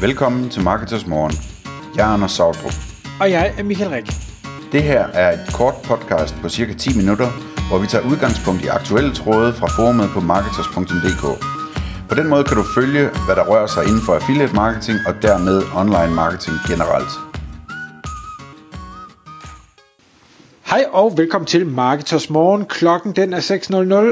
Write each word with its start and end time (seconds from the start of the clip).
Velkommen 0.00 0.50
til 0.50 0.62
Marketers 0.62 1.06
Morgen. 1.06 1.32
Jeg 1.96 2.08
er 2.08 2.12
Anders 2.14 2.32
Sautrup. 2.32 2.72
Og 3.20 3.30
jeg 3.30 3.54
er 3.58 3.62
Michael 3.62 3.90
Rik. 3.90 4.06
Det 4.72 4.82
her 4.82 5.06
er 5.06 5.32
et 5.32 5.54
kort 5.54 5.74
podcast 5.84 6.34
på 6.42 6.48
cirka 6.48 6.72
10 6.74 6.96
minutter, 6.96 7.28
hvor 7.68 7.78
vi 7.78 7.86
tager 7.86 8.10
udgangspunkt 8.10 8.64
i 8.64 8.66
aktuelle 8.66 9.14
tråde 9.14 9.52
fra 9.52 9.66
forumet 9.66 10.08
på 10.14 10.20
marketers.dk. 10.20 11.24
På 12.08 12.14
den 12.14 12.28
måde 12.28 12.44
kan 12.44 12.56
du 12.56 12.64
følge, 12.74 13.02
hvad 13.26 13.36
der 13.36 13.44
rører 13.50 13.66
sig 13.66 13.84
inden 13.84 14.02
for 14.06 14.14
affiliate 14.14 14.54
marketing 14.54 14.98
og 15.06 15.14
dermed 15.22 15.62
online 15.74 16.14
marketing 16.14 16.56
generelt. 16.70 17.12
Hej 20.70 20.84
og 20.92 21.12
velkommen 21.16 21.46
til 21.46 21.66
Marketers 21.66 22.30
Morgen. 22.30 22.64
Klokken 22.64 23.12
den 23.12 23.32
er 23.32 23.40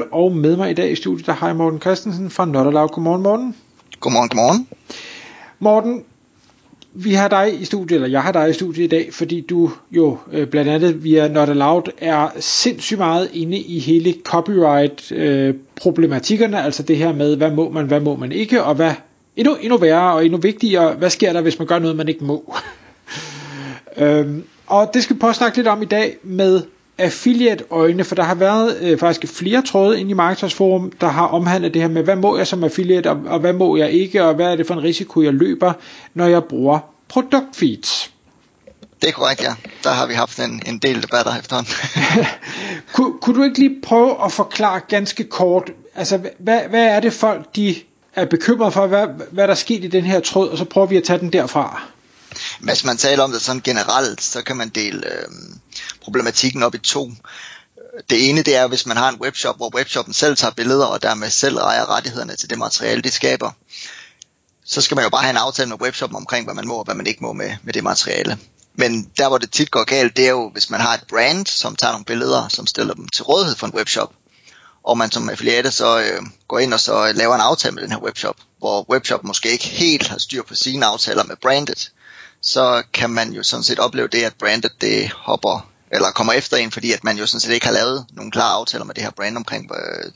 6.00, 0.08 0.14
og 0.14 0.36
med 0.36 0.56
mig 0.56 0.70
i 0.70 0.74
dag 0.74 0.90
i 0.92 0.96
studiet, 0.96 1.26
der 1.26 1.32
har 1.32 1.46
jeg 1.46 1.56
Morten 1.56 1.80
Christensen 1.80 2.30
fra 2.30 2.44
Notterlav. 2.44 2.88
Godmorgen, 2.88 3.22
Morten. 3.22 3.56
Godmorgen, 4.00 4.28
godmorgen. 4.28 4.68
Morten, 5.58 6.04
vi 6.98 7.12
har 7.12 7.28
dig 7.28 7.60
i 7.60 7.64
studiet, 7.64 7.94
eller 7.94 8.08
jeg 8.08 8.22
har 8.22 8.32
dig 8.32 8.50
i 8.50 8.52
studiet 8.52 8.84
i 8.84 8.88
dag, 8.88 9.08
fordi 9.12 9.40
du 9.40 9.70
jo 9.90 10.18
øh, 10.32 10.46
blandt 10.46 10.70
andet 10.70 11.04
via 11.04 11.28
Not 11.28 11.48
Allowed 11.48 11.82
er 11.98 12.28
sindssygt 12.40 12.98
meget 12.98 13.30
inde 13.32 13.58
i 13.58 13.78
hele 13.78 14.14
copyright-problematikkerne, 14.24 16.58
øh, 16.58 16.64
altså 16.64 16.82
det 16.82 16.96
her 16.96 17.12
med, 17.12 17.36
hvad 17.36 17.50
må 17.50 17.70
man, 17.70 17.86
hvad 17.86 18.00
må 18.00 18.16
man 18.16 18.32
ikke, 18.32 18.62
og 18.62 18.74
hvad 18.74 18.92
endnu, 19.36 19.54
endnu 19.54 19.76
værre 19.76 20.12
og 20.12 20.24
endnu 20.24 20.38
vigtigere, 20.38 20.94
hvad 20.94 21.10
sker 21.10 21.32
der, 21.32 21.40
hvis 21.40 21.58
man 21.58 21.68
gør 21.68 21.78
noget, 21.78 21.96
man 21.96 22.08
ikke 22.08 22.24
må. 22.24 22.54
øhm, 23.98 24.44
og 24.66 24.90
det 24.94 25.02
skal 25.02 25.16
vi 25.16 25.20
prøve 25.20 25.30
at 25.30 25.36
snakke 25.36 25.58
lidt 25.58 25.68
om 25.68 25.82
i 25.82 25.86
dag 25.86 26.16
med 26.22 26.62
affiliate-øjne, 26.98 28.04
for 28.04 28.14
der 28.14 28.22
har 28.22 28.34
været 28.34 28.78
øh, 28.80 28.98
faktisk 28.98 29.32
flere 29.32 29.62
tråde 29.62 30.00
ind 30.00 30.10
i 30.10 30.12
Marketers 30.12 30.54
Forum, 30.54 30.92
der 31.00 31.08
har 31.08 31.26
omhandlet 31.26 31.74
det 31.74 31.82
her 31.82 31.88
med, 31.88 32.02
hvad 32.02 32.16
må 32.16 32.36
jeg 32.36 32.46
som 32.46 32.64
affiliate, 32.64 33.10
og, 33.10 33.20
og 33.26 33.40
hvad 33.40 33.52
må 33.52 33.76
jeg 33.76 33.90
ikke, 33.90 34.24
og 34.24 34.34
hvad 34.34 34.46
er 34.46 34.56
det 34.56 34.66
for 34.66 34.74
en 34.74 34.82
risiko, 34.82 35.22
jeg 35.22 35.34
løber, 35.34 35.72
når 36.14 36.26
jeg 36.26 36.44
bruger 36.44 36.78
produktfeeds. 37.08 38.10
Det 39.02 39.08
er 39.08 39.12
korrekt, 39.12 39.42
ja. 39.42 39.54
Der 39.84 39.90
har 39.90 40.06
vi 40.06 40.14
haft 40.14 40.38
en, 40.38 40.62
en 40.66 40.78
del 40.78 41.02
debatter 41.02 41.38
efterhånden. 41.38 41.72
kunne, 42.94 43.12
kunne 43.22 43.36
du 43.36 43.42
ikke 43.42 43.58
lige 43.58 43.80
prøve 43.82 44.24
at 44.24 44.32
forklare 44.32 44.80
ganske 44.88 45.24
kort, 45.24 45.70
altså 45.94 46.20
hvad, 46.38 46.60
hvad 46.70 46.84
er 46.84 47.00
det 47.00 47.12
folk, 47.12 47.56
de 47.56 47.76
er 48.14 48.24
bekymret 48.24 48.72
for, 48.72 48.86
hvad, 48.86 49.06
hvad 49.30 49.44
der 49.44 49.50
er 49.50 49.58
sket 49.58 49.84
i 49.84 49.88
den 49.88 50.04
her 50.04 50.20
tråd, 50.20 50.48
og 50.48 50.58
så 50.58 50.64
prøver 50.64 50.86
vi 50.86 50.96
at 50.96 51.04
tage 51.04 51.18
den 51.18 51.32
derfra. 51.32 51.82
Hvis 52.60 52.84
man 52.84 52.96
taler 52.96 53.24
om 53.24 53.32
det 53.32 53.40
sådan 53.40 53.62
generelt, 53.64 54.22
så 54.22 54.42
kan 54.42 54.56
man 54.56 54.68
dele 54.68 55.06
øh, 55.06 55.28
problematikken 56.06 56.62
op 56.62 56.74
i 56.74 56.78
to. 56.78 57.10
Det 58.10 58.28
ene 58.28 58.42
det 58.42 58.56
er, 58.56 58.66
hvis 58.66 58.86
man 58.86 58.96
har 58.96 59.08
en 59.08 59.20
webshop, 59.20 59.56
hvor 59.56 59.74
webshoppen 59.74 60.14
selv 60.14 60.36
tager 60.36 60.50
billeder, 60.50 60.86
og 60.86 61.02
dermed 61.02 61.30
selv 61.30 61.56
ejer 61.56 61.90
rettighederne 61.90 62.36
til 62.36 62.50
det 62.50 62.58
materiale, 62.58 63.02
de 63.02 63.10
skaber. 63.10 63.50
Så 64.64 64.80
skal 64.80 64.94
man 64.94 65.04
jo 65.04 65.10
bare 65.10 65.22
have 65.22 65.30
en 65.30 65.36
aftale 65.46 65.68
med 65.68 65.80
webshoppen 65.80 66.16
omkring, 66.16 66.44
hvad 66.46 66.54
man 66.54 66.68
må 66.68 66.74
og 66.74 66.84
hvad 66.84 66.94
man 66.94 67.06
ikke 67.06 67.24
må 67.24 67.32
med, 67.32 67.50
med 67.62 67.72
det 67.72 67.84
materiale. 67.84 68.38
Men 68.74 69.10
der, 69.16 69.28
hvor 69.28 69.38
det 69.38 69.52
tit 69.52 69.70
går 69.70 69.84
galt, 69.84 70.16
det 70.16 70.26
er 70.26 70.30
jo, 70.30 70.50
hvis 70.52 70.70
man 70.70 70.80
har 70.80 70.94
et 70.94 71.04
brand, 71.08 71.46
som 71.46 71.76
tager 71.76 71.92
nogle 71.92 72.04
billeder, 72.04 72.48
som 72.48 72.66
stiller 72.66 72.94
dem 72.94 73.08
til 73.08 73.24
rådighed 73.24 73.56
for 73.56 73.66
en 73.66 73.74
webshop, 73.74 74.12
og 74.84 74.98
man 74.98 75.10
som 75.10 75.30
affiliate 75.30 75.70
så 75.70 76.00
øh, 76.00 76.22
går 76.48 76.58
ind 76.58 76.74
og 76.74 76.80
så 76.80 77.12
laver 77.12 77.34
en 77.34 77.40
aftale 77.40 77.74
med 77.74 77.82
den 77.82 77.92
her 77.92 77.98
webshop, 77.98 78.36
hvor 78.58 78.90
webshop 78.90 79.24
måske 79.24 79.50
ikke 79.50 79.66
helt 79.66 80.08
har 80.08 80.18
styr 80.18 80.42
på 80.42 80.54
sine 80.54 80.86
aftaler 80.86 81.24
med 81.24 81.36
brandet, 81.36 81.92
så 82.42 82.82
kan 82.92 83.10
man 83.10 83.32
jo 83.32 83.42
sådan 83.42 83.64
set 83.64 83.78
opleve 83.78 84.08
det, 84.08 84.22
at 84.22 84.34
brandet 84.34 84.72
det 84.80 85.10
hopper 85.12 85.70
eller 85.92 86.10
kommer 86.10 86.32
efter 86.32 86.56
en, 86.56 86.70
fordi 86.70 86.92
at 86.92 87.04
man 87.04 87.16
jo 87.16 87.26
sådan 87.26 87.40
set 87.40 87.52
ikke 87.52 87.66
har 87.66 87.72
lavet 87.72 88.06
nogle 88.12 88.30
klare 88.30 88.52
aftaler 88.52 88.84
med 88.84 88.94
det 88.94 89.02
her 89.02 89.10
brand 89.10 89.36
omkring, 89.36 89.66
hvad, 89.66 90.10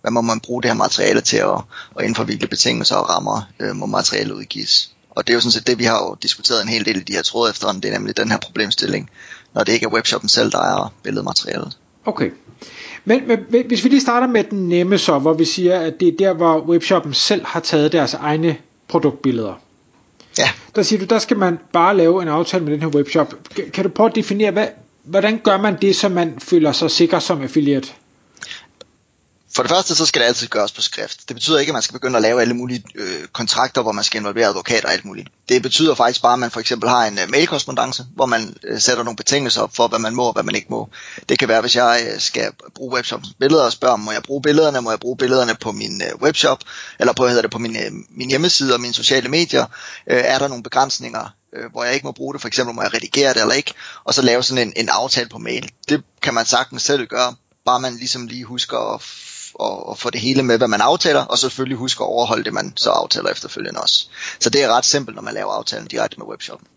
hvad 0.00 0.10
må 0.10 0.20
man 0.20 0.40
bruge 0.40 0.62
det 0.62 0.70
her 0.70 0.76
materiale 0.76 1.20
til, 1.20 1.44
og, 1.44 1.64
og 1.94 2.02
inden 2.02 2.14
for 2.14 2.24
hvilke 2.24 2.46
betingelser 2.46 2.96
og 2.96 3.08
rammer 3.08 3.42
øh, 3.60 3.76
må 3.76 3.86
materialet 3.86 4.34
udgives. 4.34 4.90
Og 5.10 5.26
det 5.26 5.32
er 5.32 5.34
jo 5.34 5.40
sådan 5.40 5.52
set 5.52 5.66
det, 5.66 5.78
vi 5.78 5.84
har 5.84 5.98
jo 5.98 6.16
diskuteret 6.22 6.62
en 6.62 6.68
hel 6.68 6.84
del 6.84 6.96
i 6.96 7.00
de 7.00 7.12
her 7.12 7.22
tråde 7.22 7.50
efterhånden, 7.50 7.82
det 7.82 7.88
er 7.88 7.92
nemlig 7.92 8.16
den 8.16 8.30
her 8.30 8.38
problemstilling, 8.38 9.10
når 9.54 9.64
det 9.64 9.72
ikke 9.72 9.86
er 9.86 9.90
webshoppen 9.90 10.28
selv, 10.28 10.52
der 10.52 10.58
er 10.58 10.92
billedmaterialet. 11.02 11.78
Okay. 12.04 12.30
Men, 13.04 13.22
men 13.26 13.66
hvis 13.66 13.84
vi 13.84 13.88
lige 13.88 14.00
starter 14.00 14.26
med 14.26 14.44
den 14.44 14.68
nemme 14.68 14.98
så, 14.98 15.18
hvor 15.18 15.34
vi 15.34 15.44
siger, 15.44 15.80
at 15.80 15.94
det 16.00 16.08
er 16.08 16.12
der, 16.18 16.32
hvor 16.32 16.60
webshoppen 16.60 17.14
selv 17.14 17.46
har 17.46 17.60
taget 17.60 17.92
deres 17.92 18.14
egne 18.14 18.56
produktbilleder. 18.88 19.54
Ja. 20.38 20.50
Der 20.74 20.82
siger 20.82 21.00
du, 21.00 21.04
der 21.04 21.18
skal 21.18 21.36
man 21.36 21.58
bare 21.72 21.96
lave 21.96 22.22
en 22.22 22.28
aftale 22.28 22.64
med 22.64 22.72
den 22.72 22.80
her 22.80 22.88
webshop. 22.88 23.34
Kan 23.72 23.84
du 23.84 23.90
prøve 23.90 24.08
at 24.08 24.14
definere, 24.14 24.50
hvad, 24.50 24.66
hvordan 25.06 25.38
gør 25.38 25.56
man 25.56 25.76
det, 25.80 25.96
så 25.96 26.08
man 26.08 26.40
føler 26.40 26.72
sig 26.72 26.90
sikker 26.90 27.18
som 27.18 27.42
affiliate? 27.42 27.92
For 29.56 29.62
det 29.62 29.70
første, 29.70 29.94
så 29.94 30.06
skal 30.06 30.22
det 30.22 30.26
altid 30.26 30.46
gøres 30.46 30.72
på 30.72 30.82
skrift. 30.82 31.28
Det 31.28 31.36
betyder 31.36 31.58
ikke, 31.58 31.70
at 31.70 31.74
man 31.74 31.82
skal 31.82 31.92
begynde 31.92 32.16
at 32.16 32.22
lave 32.22 32.40
alle 32.40 32.54
mulige 32.54 32.84
øh, 32.94 33.28
kontrakter, 33.32 33.82
hvor 33.82 33.92
man 33.92 34.04
skal 34.04 34.18
involvere 34.18 34.46
advokater 34.46 34.86
og 34.88 34.92
alt 34.92 35.04
muligt. 35.04 35.28
Det 35.48 35.62
betyder 35.62 35.94
faktisk 35.94 36.22
bare, 36.22 36.32
at 36.32 36.38
man 36.38 36.50
for 36.50 36.60
eksempel 36.60 36.88
har 36.88 37.06
en 37.06 37.18
øh, 37.18 37.30
mailkorrespondence, 37.30 38.06
hvor 38.14 38.26
man 38.26 38.56
øh, 38.64 38.80
sætter 38.80 39.04
nogle 39.04 39.16
betingelser 39.16 39.62
op 39.62 39.76
for, 39.76 39.88
hvad 39.88 39.98
man 39.98 40.14
må 40.14 40.22
og 40.22 40.32
hvad 40.32 40.42
man 40.42 40.54
ikke 40.54 40.66
må. 40.70 40.88
Det 41.28 41.38
kan 41.38 41.48
være, 41.48 41.60
hvis 41.60 41.76
jeg 41.76 42.06
øh, 42.08 42.20
skal 42.20 42.52
bruge 42.74 42.94
webshops 42.94 43.28
billeder 43.40 43.64
og 43.64 43.72
spørge, 43.72 43.98
må 43.98 44.12
jeg 44.12 44.22
bruge 44.22 44.42
billederne, 44.42 44.80
må 44.80 44.90
jeg 44.90 45.00
bruge 45.00 45.16
billederne 45.16 45.54
på 45.54 45.72
min 45.72 46.02
øh, 46.02 46.22
webshop, 46.22 46.58
eller 46.98 47.12
på, 47.12 47.22
hvad 47.22 47.30
hedder 47.30 47.42
det, 47.42 47.50
på 47.50 47.58
min, 47.58 47.76
øh, 47.76 47.92
min 48.10 48.28
hjemmeside 48.28 48.74
og 48.74 48.80
mine 48.80 48.94
sociale 48.94 49.28
medier. 49.28 49.64
Øh, 50.10 50.22
er 50.24 50.38
der 50.38 50.48
nogle 50.48 50.62
begrænsninger, 50.62 51.34
øh, 51.56 51.70
hvor 51.72 51.84
jeg 51.84 51.94
ikke 51.94 52.06
må 52.06 52.12
bruge 52.12 52.34
det, 52.34 52.40
for 52.40 52.48
eksempel 52.48 52.74
må 52.74 52.82
jeg 52.82 52.94
redigere 52.94 53.34
det 53.34 53.40
eller 53.40 53.54
ikke, 53.54 53.74
og 54.04 54.14
så 54.14 54.22
lave 54.22 54.42
sådan 54.42 54.68
en, 54.68 54.72
en 54.76 54.88
aftale 54.88 55.28
på 55.28 55.38
mail. 55.38 55.70
Det 55.88 56.02
kan 56.22 56.34
man 56.34 56.46
sagtens 56.46 56.82
selv 56.82 57.06
gøre, 57.06 57.34
bare 57.66 57.80
man 57.80 57.96
ligesom 57.96 58.26
lige 58.26 58.44
husker 58.44 58.94
at 58.94 59.02
og, 59.60 59.88
og 59.88 59.98
få 59.98 60.10
det 60.10 60.20
hele 60.20 60.42
med, 60.42 60.58
hvad 60.58 60.68
man 60.68 60.80
aftaler, 60.80 61.20
og 61.20 61.38
selvfølgelig 61.38 61.78
huske 61.78 62.04
at 62.04 62.08
overholde 62.08 62.44
det, 62.44 62.52
man 62.52 62.72
så 62.76 62.90
aftaler 62.90 63.30
efterfølgende 63.30 63.80
også. 63.80 64.06
Så 64.40 64.50
det 64.50 64.62
er 64.62 64.76
ret 64.76 64.84
simpelt, 64.84 65.14
når 65.14 65.22
man 65.22 65.34
laver 65.34 65.52
aftalen 65.52 65.86
direkte 65.86 66.16
med 66.18 66.26
webshoppen. 66.26 66.68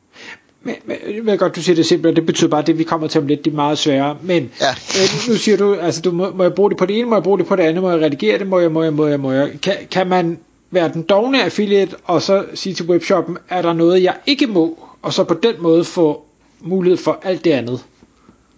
Men, 0.63 0.75
men 0.85 0.97
jeg 1.15 1.25
ved 1.25 1.37
godt, 1.37 1.55
du 1.55 1.61
siger 1.61 1.75
det 1.75 1.85
simpelt, 1.85 2.09
og 2.09 2.15
det 2.15 2.25
betyder 2.25 2.49
bare, 2.49 2.59
at 2.59 2.67
det 2.67 2.77
vi 2.77 2.83
kommer 2.83 3.07
til 3.07 3.21
om 3.21 3.27
lidt, 3.27 3.45
det 3.45 3.51
er 3.51 3.55
meget 3.55 3.77
sværere. 3.77 4.17
Men 4.21 4.51
ja. 4.61 4.69
øh, 4.69 5.29
nu 5.29 5.35
siger 5.35 5.57
du, 5.57 5.75
altså 5.75 6.01
du 6.01 6.11
må, 6.11 6.31
må 6.31 6.43
jeg 6.43 6.53
bruge 6.53 6.69
det 6.69 6.77
på 6.77 6.85
det 6.85 6.99
ene, 6.99 7.09
må 7.09 7.15
jeg 7.15 7.23
bruge 7.23 7.39
det 7.39 7.47
på 7.47 7.55
det 7.55 7.63
andet, 7.63 7.83
må 7.83 7.91
jeg 7.91 8.01
redigere 8.01 8.39
det, 8.39 8.47
må 8.47 8.59
jeg, 8.59 8.71
må 8.71 8.83
jeg, 8.83 8.93
må 8.93 9.07
jeg, 9.07 9.19
må 9.19 9.31
jeg. 9.31 9.51
Kan, 9.61 9.77
kan 9.91 10.07
man 10.07 10.39
være 10.71 10.93
den 10.93 11.01
dogne 11.01 11.43
affiliate, 11.43 11.95
og 12.03 12.21
så 12.21 12.45
sige 12.53 12.75
til 12.75 12.85
webshoppen, 12.85 13.37
er 13.49 13.61
der 13.61 13.73
noget, 13.73 14.03
jeg 14.03 14.15
ikke 14.25 14.47
må, 14.47 14.87
og 15.01 15.13
så 15.13 15.23
på 15.23 15.33
den 15.33 15.55
måde 15.59 15.85
få 15.85 16.25
mulighed 16.59 16.97
for 16.97 17.19
alt 17.23 17.45
det 17.45 17.51
andet? 17.51 17.83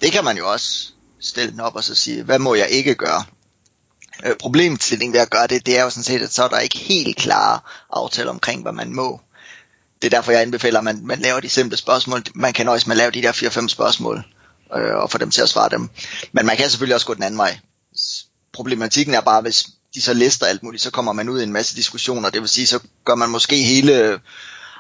Det 0.02 0.12
kan 0.12 0.24
man 0.24 0.38
jo 0.38 0.52
også 0.52 0.92
stille 1.20 1.52
den 1.52 1.60
op 1.60 1.76
og 1.76 1.84
så 1.84 1.96
sige, 1.96 2.24
hvad 2.24 2.40
må 2.40 2.56
jeg 2.56 2.68
ikke 2.70 2.96
gøre? 2.96 3.24
Øh, 4.26 4.36
problemstillingen 4.36 5.14
ved 5.14 5.20
at 5.20 5.30
gøre 5.30 5.48
det, 5.48 5.66
det 5.66 5.78
er 5.78 5.84
jo 5.84 5.90
sådan 5.90 6.04
set, 6.04 6.22
at 6.22 6.34
så 6.34 6.44
er 6.44 6.48
der 6.48 6.60
ikke 6.60 6.78
helt 6.78 7.18
klare 7.18 7.60
aftaler 7.90 8.30
omkring, 8.30 8.62
hvad 8.62 8.72
man 8.72 8.94
må. 8.94 9.22
Det 10.02 10.14
er 10.14 10.18
derfor, 10.18 10.32
jeg 10.32 10.42
anbefaler, 10.42 10.80
at 10.80 10.84
man, 10.84 11.00
man 11.04 11.20
laver 11.20 11.40
de 11.40 11.50
simple 11.50 11.78
spørgsmål. 11.78 12.24
Man 12.36 12.54
kan 12.54 12.66
nøjes 12.66 12.88
med 12.88 12.94
at 12.94 12.98
lave 12.98 13.12
de 13.12 13.22
der 13.22 13.32
4-5 13.32 13.68
spørgsmål, 13.68 14.24
øh, 14.76 14.96
og 14.96 15.12
få 15.12 15.18
dem 15.18 15.32
til 15.32 15.42
at 15.42 15.50
svare 15.50 15.70
dem. 15.70 15.90
Men 16.32 16.46
man 16.46 16.58
kan 16.58 16.70
selvfølgelig 16.70 16.96
også 16.96 17.08
gå 17.08 17.14
den 17.14 17.24
anden 17.24 17.38
vej. 17.38 17.60
Problematikken 18.54 19.14
er 19.14 19.22
bare, 19.22 19.42
hvis 19.42 19.68
de 19.96 20.02
så 20.02 20.14
lister 20.14 20.46
alt 20.46 20.64
muligt, 20.64 20.84
så 20.84 20.92
kommer 20.92 21.14
man 21.14 21.30
ud 21.30 21.40
i 21.40 21.44
en 21.44 21.54
masse 21.54 21.76
diskussioner. 21.76 22.30
Det 22.30 22.42
vil 22.42 22.50
sige, 22.50 22.68
så 22.68 22.80
gør 23.06 23.16
man 23.16 23.30
måske 23.30 23.64
hele 23.64 24.20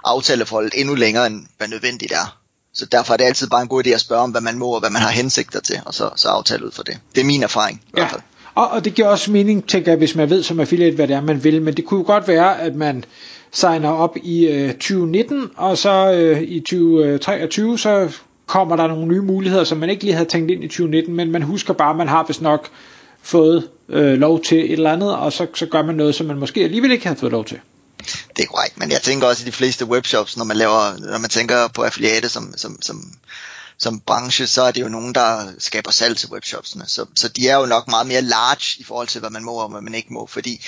aftaleforholdet 0.04 0.74
endnu 0.76 0.96
længere, 0.96 1.28
end 1.28 1.46
hvad 1.58 1.68
nødvendigt 1.68 2.12
er. 2.12 2.38
Så 2.74 2.86
derfor 2.86 3.14
er 3.14 3.18
det 3.18 3.24
altid 3.24 3.48
bare 3.48 3.62
en 3.62 3.68
god 3.68 3.86
idé 3.88 3.90
at 3.90 4.02
spørge 4.02 4.22
om, 4.22 4.32
hvad 4.32 4.42
man 4.42 4.58
må 4.58 4.70
og 4.74 4.80
hvad 4.80 4.90
man 4.90 5.02
har 5.02 5.10
hensigter 5.10 5.60
til, 5.60 5.82
og 5.86 5.94
så, 5.94 6.10
så 6.16 6.30
aftale 6.30 6.66
ud 6.66 6.72
for 6.72 6.84
det. 6.84 7.00
Det 7.16 7.22
er 7.22 7.26
min 7.26 7.44
erfaring 7.44 7.82
i 7.88 7.92
ja. 7.98 8.02
hvert 8.02 8.12
fald. 8.12 8.22
Og, 8.62 8.68
og 8.72 8.86
det 8.86 8.94
giver 8.94 9.08
også 9.08 9.32
mening, 9.32 9.68
tænker 9.68 9.92
jeg, 9.92 9.98
hvis 9.98 10.16
man 10.16 10.30
ved 10.30 10.44
som 10.44 10.60
affiliate, 10.60 10.96
hvad 10.96 11.08
det 11.08 11.16
er, 11.16 11.22
man 11.22 11.44
vil. 11.44 11.62
Men 11.62 11.74
det 11.74 11.86
kunne 11.86 12.00
jo 12.00 12.06
godt 12.06 12.28
være, 12.28 12.62
at 12.62 12.76
man 12.76 13.04
signer 13.52 13.90
op 13.90 14.18
i 14.24 14.48
øh, 14.48 14.74
2019, 14.74 15.50
og 15.58 15.78
så 15.78 16.14
øh, 16.14 16.42
i 16.42 16.60
2023, 16.60 17.72
øh, 17.72 17.80
så 17.80 18.12
kommer 18.46 18.76
der 18.76 18.88
nogle 18.88 19.08
nye 19.08 19.22
muligheder, 19.22 19.64
som 19.64 19.78
man 19.78 19.90
ikke 19.90 20.04
lige 20.04 20.14
havde 20.14 20.30
tænkt 20.30 20.52
ind 20.52 20.64
i 20.64 20.68
2019, 20.68 21.16
men 21.16 21.32
man 21.32 21.42
husker 21.42 21.74
bare, 21.74 21.90
at 21.90 21.96
man 21.96 22.08
har 22.08 22.26
vist 22.28 22.42
nok 22.42 22.70
fået 23.22 23.70
øh, 23.90 24.14
lov 24.14 24.44
til 24.44 24.58
et 24.58 24.72
eller 24.72 24.92
andet, 24.92 25.16
og 25.16 25.34
så, 25.34 25.48
så 25.54 25.66
gør 25.66 25.84
man 25.84 25.96
noget, 25.96 26.16
som 26.16 26.28
man 26.28 26.38
måske 26.38 26.64
alligevel 26.64 26.92
ikke 26.92 27.06
havde 27.06 27.20
fået 27.20 27.32
lov 27.32 27.46
til. 27.46 27.60
Det 28.38 28.44
er 28.44 28.48
korrekt, 28.48 28.78
men 28.78 28.92
jeg 28.92 29.02
tænker 29.02 29.28
også 29.28 29.44
i 29.44 29.46
de 29.46 29.52
fleste 29.52 29.86
webshops, 29.86 30.38
når 30.38 30.46
man 30.46 30.58
laver, 30.58 31.12
når 31.12 31.18
man 31.18 31.30
tænker 31.30 31.68
på 31.68 31.82
affiliate 31.82 32.30
som, 32.30 32.54
som, 32.58 32.82
som 32.82 33.04
som 33.82 34.00
branche, 34.00 34.48
så 34.48 34.62
er 34.62 34.72
det 34.72 34.82
jo 34.82 34.90
nogen, 34.90 35.16
der 35.16 35.52
skaber 35.58 35.92
salg 35.92 36.18
til 36.18 36.30
webshopsene. 36.30 36.88
Så, 36.88 37.06
så 37.16 37.28
de 37.28 37.50
er 37.50 37.56
jo 37.56 37.66
nok 37.66 37.88
meget 37.88 38.08
mere 38.08 38.22
large 38.22 38.80
i 38.80 38.84
forhold 38.84 39.08
til, 39.08 39.20
hvad 39.20 39.30
man 39.30 39.44
må 39.44 39.54
og 39.54 39.70
hvad 39.70 39.82
man 39.82 39.94
ikke 39.94 40.14
må, 40.14 40.28
fordi 40.28 40.66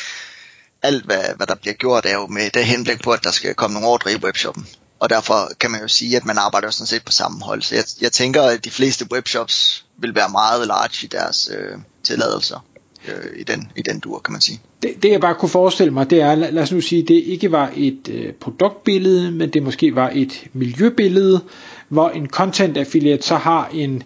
alt, 0.81 1.05
hvad, 1.05 1.23
hvad 1.35 1.47
der 1.47 1.55
bliver 1.55 1.73
gjort, 1.73 2.05
er 2.05 2.13
jo 2.13 2.27
med 2.27 2.49
det 2.49 2.65
henblik 2.65 3.03
på, 3.03 3.11
at 3.11 3.23
der 3.23 3.31
skal 3.31 3.55
komme 3.55 3.73
nogle 3.73 3.87
ordre 3.87 4.13
i 4.13 4.15
webshoppen. 4.15 4.67
Og 4.99 5.09
derfor 5.09 5.51
kan 5.59 5.71
man 5.71 5.81
jo 5.81 5.87
sige, 5.87 6.17
at 6.17 6.25
man 6.25 6.37
arbejder 6.37 6.71
sådan 6.71 6.87
set 6.87 7.05
på 7.05 7.11
samme 7.11 7.43
hold. 7.43 7.61
Så 7.61 7.75
jeg, 7.75 7.83
jeg 8.01 8.11
tænker, 8.11 8.43
at 8.43 8.65
de 8.65 8.71
fleste 8.71 9.11
webshops 9.11 9.85
vil 9.97 10.15
være 10.15 10.29
meget 10.29 10.67
large 10.67 11.05
i 11.05 11.07
deres 11.07 11.49
øh, 11.53 11.77
tilladelser 12.03 12.59
øh, 13.07 13.39
i, 13.39 13.43
den, 13.43 13.71
i 13.75 13.81
den 13.81 13.99
dur, 13.99 14.19
kan 14.19 14.31
man 14.31 14.41
sige. 14.41 14.59
Det, 14.81 15.03
det 15.03 15.11
jeg 15.11 15.21
bare 15.21 15.35
kunne 15.35 15.49
forestille 15.49 15.93
mig, 15.93 16.09
det 16.09 16.21
er, 16.21 16.35
lad, 16.35 16.51
lad 16.51 16.63
os 16.63 16.71
nu 16.71 16.81
sige, 16.81 17.03
det 17.03 17.15
ikke 17.15 17.51
var 17.51 17.71
et 17.75 18.09
øh, 18.09 18.33
produktbillede, 18.33 19.31
men 19.31 19.49
det 19.49 19.63
måske 19.63 19.95
var 19.95 20.11
et 20.13 20.45
miljøbillede, 20.53 21.41
hvor 21.89 22.09
en 22.09 22.27
content 22.27 22.77
affiliate 22.77 23.23
så 23.23 23.35
har 23.35 23.69
en, 23.73 24.03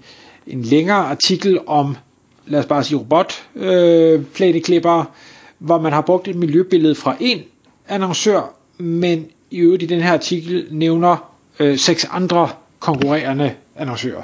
en 0.48 0.62
længere 0.62 1.06
artikel 1.06 1.60
om, 1.68 1.98
lad 2.48 2.60
os 2.60 2.66
bare 2.66 2.84
sige 2.84 2.98
robot 2.98 3.48
øh, 3.56 4.24
hvor 5.60 5.82
man 5.82 5.94
har 5.94 6.02
brugt 6.02 6.28
et 6.28 6.36
miljøbillede 6.36 6.96
fra 6.96 7.16
en 7.20 7.42
annoncør, 7.88 8.54
men 8.78 9.28
i 9.52 9.58
øvrigt 9.58 9.84
i 9.84 9.86
den 9.86 10.02
her 10.02 10.14
artikel 10.14 10.68
nævner 10.72 11.34
øh, 11.60 11.78
seks 11.78 12.06
andre 12.12 12.50
konkurrerende 12.80 13.54
annoncører. 13.76 14.24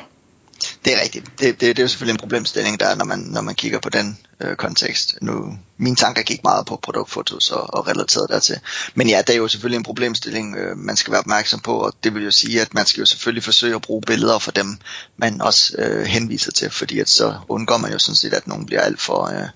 Det 0.86 0.94
er 0.94 1.01
rigtigt. 1.01 1.25
Det, 1.39 1.39
det, 1.39 1.62
det 1.62 1.80
er 1.80 1.83
jo 1.83 1.88
selvfølgelig 1.88 2.13
en 2.13 2.19
problemstilling, 2.19 2.80
der 2.80 2.88
er, 2.88 2.95
når 2.95 3.06
man, 3.06 3.19
når 3.19 3.42
man 3.42 3.56
kigger 3.56 3.80
på 3.80 3.89
den 3.89 4.18
øh, 4.39 4.56
kontekst. 4.56 5.15
Nu, 5.21 5.57
mine 5.77 5.95
tanker 5.95 6.21
gik 6.21 6.44
meget 6.44 6.65
på 6.65 6.80
produktfotos 6.83 7.51
og, 7.51 7.74
og 7.74 7.88
relateret 7.88 8.30
dertil. 8.30 8.60
Men 8.95 9.10
ja, 9.10 9.21
det 9.27 9.30
er 9.30 9.38
jo 9.38 9.48
selvfølgelig 9.48 9.77
en 9.77 9.83
problemstilling, 9.83 10.56
øh, 10.57 10.77
man 10.77 10.95
skal 10.95 11.12
være 11.12 11.19
opmærksom 11.19 11.60
på, 11.60 11.77
og 11.77 11.94
det 12.04 12.15
vil 12.15 12.24
jo 12.24 12.31
sige, 12.31 12.62
at 12.62 12.74
man 12.74 12.86
skal 12.86 13.01
jo 13.01 13.06
selvfølgelig 13.06 13.44
forsøge 13.44 13.75
at 13.75 13.81
bruge 13.81 14.01
billeder 14.01 14.39
for 14.39 14.51
dem, 14.51 14.77
man 15.18 15.42
også 15.42 15.75
øh, 15.77 16.06
henviser 16.06 16.51
til, 16.51 16.69
fordi 16.69 17.00
at 17.00 17.09
så 17.09 17.36
undgår 17.48 17.77
man 17.77 17.92
jo 17.92 18.00
sådan 18.00 18.16
set, 18.16 18.33
at 18.33 18.48
nogen 18.48 18.66
bliver 18.66 18.81
alt 18.81 19.01
for, 19.01 19.25
øh, 19.25 19.48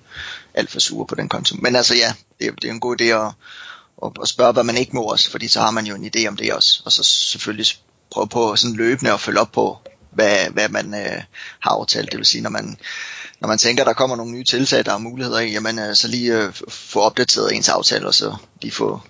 alt 0.53 0.71
for 0.71 0.79
sure 0.79 1.07
på 1.07 1.15
den 1.15 1.29
konto. 1.29 1.55
Men 1.55 1.75
altså 1.75 1.95
ja, 1.95 2.13
det, 2.39 2.61
det 2.61 2.67
er 2.67 2.73
en 2.73 2.79
god 2.79 3.01
idé 3.01 3.05
at, 3.05 3.31
at, 4.05 4.11
at 4.21 4.27
spørge, 4.27 4.53
hvad 4.53 4.63
man 4.63 4.77
ikke 4.77 4.95
må 4.95 5.01
også, 5.01 5.31
fordi 5.31 5.47
så 5.47 5.59
har 5.59 5.71
man 5.71 5.85
jo 5.85 5.95
en 5.95 6.11
idé 6.15 6.27
om 6.27 6.35
det 6.35 6.53
også, 6.53 6.81
og 6.85 6.91
så 6.91 7.03
selvfølgelig 7.03 7.67
prøve 8.11 8.27
på 8.27 8.55
sådan 8.55 8.75
løbende 8.75 9.13
at 9.13 9.21
følge 9.21 9.39
op 9.39 9.51
på, 9.51 9.77
hvad, 10.11 10.37
hvad 10.53 10.69
man 10.69 10.93
øh, 10.93 11.21
har 11.59 11.71
aftalt. 11.71 12.11
Det 12.11 12.17
vil 12.17 12.25
sige, 12.25 12.41
når 12.41 12.49
man, 12.49 12.77
når 13.41 13.47
man 13.47 13.57
tænker, 13.57 13.83
at 13.83 13.87
der 13.87 13.93
kommer 13.93 14.15
nogle 14.15 14.31
nye 14.31 14.43
tiltag, 14.43 14.85
der 14.85 14.91
har 14.91 14.97
muligheder 14.97 15.39
i, 15.39 15.51
jamen 15.51 15.79
øh, 15.79 15.95
så 15.95 16.07
lige 16.07 16.37
øh, 16.37 16.53
få 16.69 16.99
opdateret 16.99 17.55
ens 17.55 17.69
aftale, 17.69 18.07
og 18.07 18.13
så 18.13 18.35
lige 18.61 18.71
få, 18.71 19.01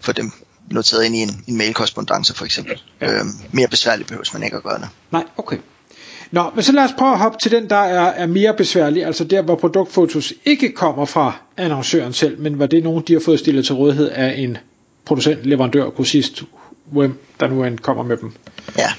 få 0.00 0.12
dem 0.12 0.32
noteret 0.70 1.04
ind 1.04 1.16
i 1.16 1.18
en, 1.18 1.44
en 1.46 1.56
mailkorrespondance 1.56 2.34
for 2.34 2.44
eksempel. 2.44 2.82
Ja. 3.00 3.12
Øhm, 3.12 3.28
mere 3.52 3.68
besværligt 3.68 4.08
behøves 4.08 4.32
man 4.32 4.42
ikke 4.42 4.56
at 4.56 4.62
gøre 4.62 4.78
det. 4.78 4.88
Nej, 5.10 5.24
okay. 5.36 5.56
Nå, 6.30 6.50
men 6.54 6.64
så 6.64 6.72
lad 6.72 6.84
os 6.84 6.92
prøve 6.98 7.12
at 7.12 7.18
hoppe 7.18 7.38
til 7.42 7.50
den, 7.50 7.70
der 7.70 7.76
er, 7.76 8.06
er 8.06 8.26
mere 8.26 8.54
besværlig, 8.54 9.04
altså 9.04 9.24
der, 9.24 9.42
hvor 9.42 9.54
produktfotos 9.54 10.32
ikke 10.44 10.72
kommer 10.72 11.04
fra 11.04 11.32
annoncøren 11.56 12.12
selv, 12.12 12.40
men 12.40 12.54
hvor 12.54 12.66
det 12.66 12.78
er 12.78 12.82
nogen, 12.82 13.04
de 13.08 13.12
har 13.12 13.20
fået 13.20 13.38
stillet 13.38 13.66
til 13.66 13.74
rådighed 13.74 14.08
af 14.08 14.34
en 14.38 14.56
producent, 15.04 15.46
leverandør, 15.46 15.90
kursist, 15.90 16.42
hvem 16.92 17.18
der 17.40 17.48
nu 17.48 17.64
end 17.64 17.78
kommer 17.78 18.02
med 18.02 18.16
dem. 18.16 18.32
Ja, 18.78 18.92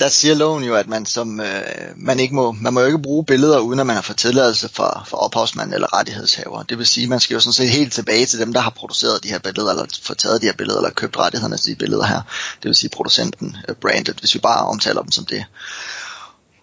der 0.00 0.08
siger 0.08 0.34
loven 0.34 0.64
jo, 0.64 0.74
at 0.74 0.88
man 0.88 1.06
som 1.06 1.40
øh, 1.40 1.62
man 1.96 2.20
ikke 2.20 2.34
må, 2.34 2.52
man 2.52 2.74
må 2.74 2.80
jo 2.80 2.86
ikke 2.86 3.02
bruge 3.02 3.24
billeder, 3.24 3.58
uden 3.58 3.80
at 3.80 3.86
man 3.86 3.94
har 3.94 4.02
fået 4.02 4.16
tilladelse 4.16 4.68
fra, 4.68 5.04
fra 5.06 5.18
ophavsmand 5.18 5.74
eller 5.74 5.98
rettighedshaver. 5.98 6.62
Det 6.62 6.78
vil 6.78 6.86
sige, 6.86 7.04
at 7.04 7.10
man 7.10 7.20
skal 7.20 7.34
jo 7.34 7.40
sådan 7.40 7.52
set 7.52 7.70
helt 7.70 7.92
tilbage 7.92 8.26
til 8.26 8.38
dem, 8.38 8.52
der 8.52 8.60
har 8.60 8.70
produceret 8.70 9.22
de 9.22 9.28
her 9.28 9.38
billeder, 9.38 9.70
eller 9.70 9.86
fået 10.02 10.18
taget 10.18 10.40
de 10.40 10.46
her 10.46 10.52
billeder, 10.52 10.78
eller 10.78 10.90
købt 10.90 11.16
rettighederne 11.16 11.56
til 11.56 11.72
de 11.72 11.78
billeder 11.78 12.06
her. 12.06 12.20
Det 12.62 12.68
vil 12.68 12.74
sige 12.74 12.90
producenten, 12.90 13.56
øh, 13.68 13.74
brandet, 13.74 14.16
hvis 14.20 14.34
vi 14.34 14.38
bare 14.38 14.66
omtaler 14.66 15.02
dem 15.02 15.12
som 15.12 15.24
det. 15.24 15.44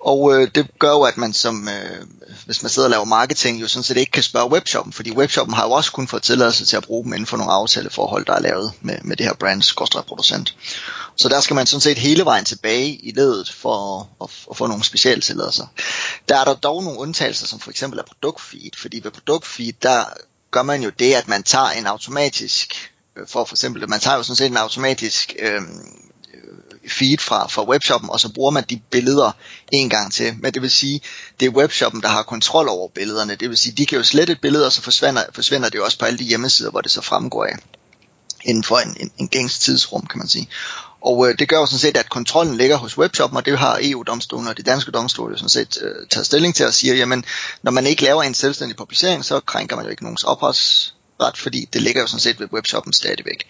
Og 0.01 0.33
øh, 0.33 0.47
det 0.55 0.67
gør 0.79 0.91
jo, 0.91 1.01
at 1.01 1.17
man 1.17 1.33
som, 1.33 1.67
øh, 1.67 2.05
hvis 2.45 2.63
man 2.63 2.69
sidder 2.69 2.87
og 2.87 2.91
laver 2.91 3.05
marketing, 3.05 3.61
jo 3.61 3.67
sådan 3.67 3.83
set 3.83 3.97
ikke 3.97 4.11
kan 4.11 4.23
spørge 4.23 4.51
webshoppen, 4.51 4.93
fordi 4.93 5.11
webshoppen 5.11 5.55
har 5.55 5.65
jo 5.65 5.71
også 5.71 5.91
kun 5.91 6.07
fået 6.07 6.23
tilladelse 6.23 6.65
til 6.65 6.77
at 6.77 6.83
bruge 6.83 7.03
dem 7.03 7.13
inden 7.13 7.25
for 7.25 7.37
nogle 7.37 7.53
aftaleforhold, 7.53 8.25
der 8.25 8.33
er 8.33 8.41
lavet 8.41 8.71
med, 8.81 8.97
med 9.01 9.17
det 9.17 9.25
her 9.25 9.33
brands 9.33 9.73
producent. 10.07 10.55
Så 11.17 11.29
der 11.29 11.39
skal 11.39 11.55
man 11.55 11.65
sådan 11.65 11.81
set 11.81 11.97
hele 11.97 12.25
vejen 12.25 12.45
tilbage 12.45 12.95
i 12.95 13.11
ledet 13.11 13.51
for 13.51 14.07
at, 14.23 14.29
at 14.49 14.57
få 14.57 14.67
nogle 14.67 14.83
specielle 14.83 15.21
tilladelser. 15.21 15.67
Der 16.29 16.37
er 16.37 16.43
der 16.43 16.53
dog 16.53 16.83
nogle 16.83 16.99
undtagelser, 16.99 17.47
som 17.47 17.59
for 17.59 17.69
eksempel 17.69 17.99
er 17.99 18.03
produktfeed, 18.03 18.71
fordi 18.77 18.99
ved 19.03 19.11
produktfeed, 19.11 19.73
der 19.81 20.05
gør 20.51 20.63
man 20.63 20.83
jo 20.83 20.89
det, 20.89 21.13
at 21.13 21.27
man 21.27 21.43
tager 21.43 21.69
en 21.69 21.87
automatisk, 21.87 22.91
øh, 23.15 23.27
for 23.27 23.45
for 23.45 23.55
eksempel, 23.55 23.89
man 23.89 23.99
tager 23.99 24.17
jo 24.17 24.23
sådan 24.23 24.35
set 24.35 24.51
en 24.51 24.57
automatisk 24.57 25.35
øh, 25.39 25.61
feed 26.87 27.17
fra, 27.17 27.47
fra 27.47 27.63
webshoppen, 27.63 28.09
og 28.09 28.19
så 28.19 28.33
bruger 28.33 28.51
man 28.51 28.63
de 28.69 28.81
billeder 28.91 29.31
en 29.71 29.89
gang 29.89 30.13
til. 30.13 30.35
Men 30.39 30.53
det 30.53 30.61
vil 30.61 30.71
sige, 30.71 31.01
det 31.39 31.45
er 31.45 31.49
webshoppen, 31.49 32.01
der 32.01 32.07
har 32.09 32.23
kontrol 32.23 32.69
over 32.69 32.87
billederne. 32.87 33.35
Det 33.35 33.49
vil 33.49 33.57
sige, 33.57 33.73
de 33.73 33.85
kan 33.85 33.97
jo 33.97 34.03
slette 34.03 34.33
et 34.33 34.41
billede, 34.41 34.65
og 34.65 34.71
så 34.71 34.81
forsvinder, 34.81 35.23
forsvinder 35.33 35.69
det 35.69 35.77
jo 35.77 35.85
også 35.85 35.99
på 35.99 36.05
alle 36.05 36.19
de 36.19 36.23
hjemmesider, 36.23 36.71
hvor 36.71 36.81
det 36.81 36.91
så 36.91 37.01
fremgår 37.01 37.45
af 37.45 37.55
inden 38.45 38.63
for 38.63 38.77
en, 38.77 38.97
en, 38.99 39.11
en 39.17 39.27
gængs 39.27 39.59
tidsrum, 39.59 40.05
kan 40.05 40.17
man 40.17 40.27
sige. 40.27 40.49
Og 41.01 41.29
øh, 41.29 41.39
det 41.39 41.49
gør 41.49 41.57
jo 41.57 41.65
sådan 41.65 41.79
set, 41.79 41.97
at 41.97 42.09
kontrollen 42.09 42.57
ligger 42.57 42.75
hos 42.75 42.97
webshoppen, 42.97 43.37
og 43.37 43.45
det 43.45 43.59
har 43.59 43.79
EU-domstolen 43.81 44.47
og 44.47 44.57
de 44.57 44.63
danske 44.63 44.91
domstole 44.91 45.31
jo 45.31 45.37
sådan 45.37 45.49
set 45.49 45.77
øh, 45.81 46.07
taget 46.09 46.25
stilling 46.25 46.55
til 46.55 46.63
at 46.63 46.73
sige, 46.73 46.95
jamen 46.95 47.25
når 47.63 47.71
man 47.71 47.87
ikke 47.87 48.03
laver 48.03 48.23
en 48.23 48.33
selvstændig 48.33 48.77
publicering, 48.77 49.25
så 49.25 49.39
krænker 49.39 49.75
man 49.75 49.85
jo 49.85 49.91
ikke 49.91 50.03
nogens 50.03 50.23
ophavsret, 50.23 51.37
fordi 51.37 51.69
det 51.73 51.81
ligger 51.81 52.01
jo 52.01 52.07
sådan 52.07 52.19
set 52.19 52.39
ved 52.39 52.47
webshoppen 52.53 52.93
stadigvæk. 52.93 53.47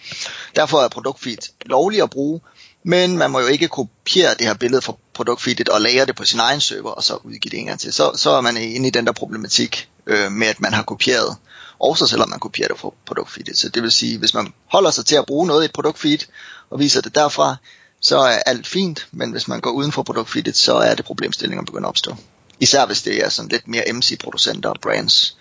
Derfor 0.56 0.82
er 0.82 0.88
produktfeed 0.88 1.38
lovligt 1.66 2.04
at 2.04 2.10
bruge, 2.10 2.40
men 2.84 3.18
man 3.18 3.32
må 3.32 3.40
jo 3.40 3.48
ikke 3.48 3.68
kopiere 3.68 4.34
det 4.34 4.48
her 4.48 4.54
billede 4.54 4.82
fra 4.82 4.94
produktfeedet 5.14 5.70
og 5.70 5.82
lagre 5.82 6.06
det 6.06 6.16
på 6.16 6.26
sin 6.26 6.40
egen 6.40 6.62
server, 6.62 6.92
og 6.92 7.04
så 7.04 7.16
udgive 7.16 7.52
det 7.52 7.60
en 7.60 7.66
gang 7.66 7.80
til. 7.80 7.94
Så, 7.94 8.12
så 8.16 8.30
er 8.32 8.42
man 8.42 8.58
inde 8.58 8.88
i 8.88 8.92
den 8.92 9.06
der 9.06 9.12
problematik 9.12 9.90
øh, 10.08 10.32
med, 10.32 10.48
at 10.48 10.62
man 10.62 10.74
har 10.74 10.84
kopieret, 10.84 11.38
også 11.80 12.08
selvom 12.08 12.30
man 12.30 12.40
kopierer 12.40 12.68
det 12.68 12.80
fra 12.80 12.90
produktfeedet. 13.06 13.58
Så 13.58 13.70
det 13.70 13.84
vil 13.84 13.92
sige, 13.92 14.18
hvis 14.18 14.34
man 14.34 14.54
holder 14.68 14.92
sig 14.92 15.06
til 15.06 15.16
at 15.16 15.26
bruge 15.26 15.48
noget 15.48 15.62
i 15.62 15.66
et 15.66 15.74
produktfeed, 15.74 16.20
og 16.70 16.80
viser 16.80 17.02
det 17.02 17.16
derfra, 17.16 17.56
så 18.02 18.18
er 18.18 18.40
alt 18.46 18.68
fint, 18.68 19.08
men 19.12 19.32
hvis 19.32 19.48
man 19.48 19.62
går 19.62 19.72
uden 19.72 19.92
for 19.92 20.04
produktfeedet, 20.04 20.58
så 20.58 20.74
er 20.74 20.96
det 20.96 21.06
problemstillinger 21.06 21.66
begynder 21.66 21.88
at 21.88 21.90
opstå. 21.90 22.16
Især 22.60 22.86
hvis 22.86 23.02
det 23.02 23.26
er 23.26 23.30
sådan 23.30 23.50
lidt 23.50 23.68
mere 23.68 23.84
MC-producenter 23.94 24.70
og 24.70 24.76
brands, 24.82 25.38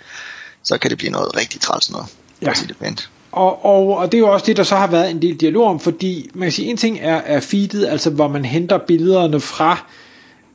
så 0.63 0.79
kan 0.79 0.91
det 0.91 0.99
blive 0.99 1.13
noget 1.13 1.37
rigtig 1.37 1.61
træls 1.61 1.91
noget, 1.91 2.07
ja. 2.43 2.51
at 2.51 2.57
sige 2.57 2.69
det 2.69 2.77
pænt. 2.77 3.11
Og, 3.33 3.65
og, 3.65 3.97
og 3.97 4.13
det 4.13 4.19
er 4.19 4.23
jo 4.23 4.33
også 4.33 4.47
det, 4.47 4.57
der 4.57 4.63
så 4.63 4.77
har 4.77 4.87
været 4.87 5.11
en 5.11 5.23
del 5.23 5.37
dialog 5.37 5.65
om, 5.65 5.81
fordi 5.81 6.31
man 6.35 6.47
kan 6.47 6.53
sige, 6.53 6.71
en 6.71 6.77
ting 6.77 6.99
er, 7.01 7.17
er 7.17 7.41
feedet, 7.41 7.87
altså 7.87 8.11
hvor 8.11 8.29
man 8.29 8.45
henter 8.45 8.79
billederne 8.79 9.41
fra 9.41 9.87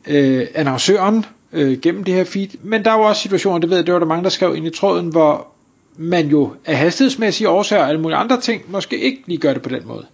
øh, 0.07 0.47
annoncøren 0.55 1.25
øh, 1.53 1.79
gennem 1.79 2.03
det 2.03 2.13
her 2.13 2.23
feed, 2.23 2.47
men 2.63 2.85
der 2.85 2.91
er 2.91 2.97
jo 2.97 3.03
også 3.03 3.21
situationer, 3.21 3.59
det 3.59 3.69
ved 3.69 3.77
jeg, 3.77 3.85
det 3.85 3.93
var 3.93 3.99
der 3.99 4.05
mange, 4.05 4.23
der 4.23 4.29
skrev 4.29 4.55
ind 4.55 4.67
i 4.67 4.69
tråden, 4.69 5.07
hvor 5.07 5.47
man 5.97 6.27
jo 6.27 6.53
af 6.65 6.77
hastighedsmæssige 6.77 7.49
årsager 7.49 7.81
og 7.81 7.89
alle 7.89 8.01
mulige 8.01 8.17
andre 8.17 8.41
ting, 8.41 8.61
måske 8.67 8.99
ikke 8.99 9.23
lige 9.25 9.37
gør 9.37 9.53
det 9.53 9.61
på 9.61 9.69
den 9.69 9.81
måde 9.87 10.05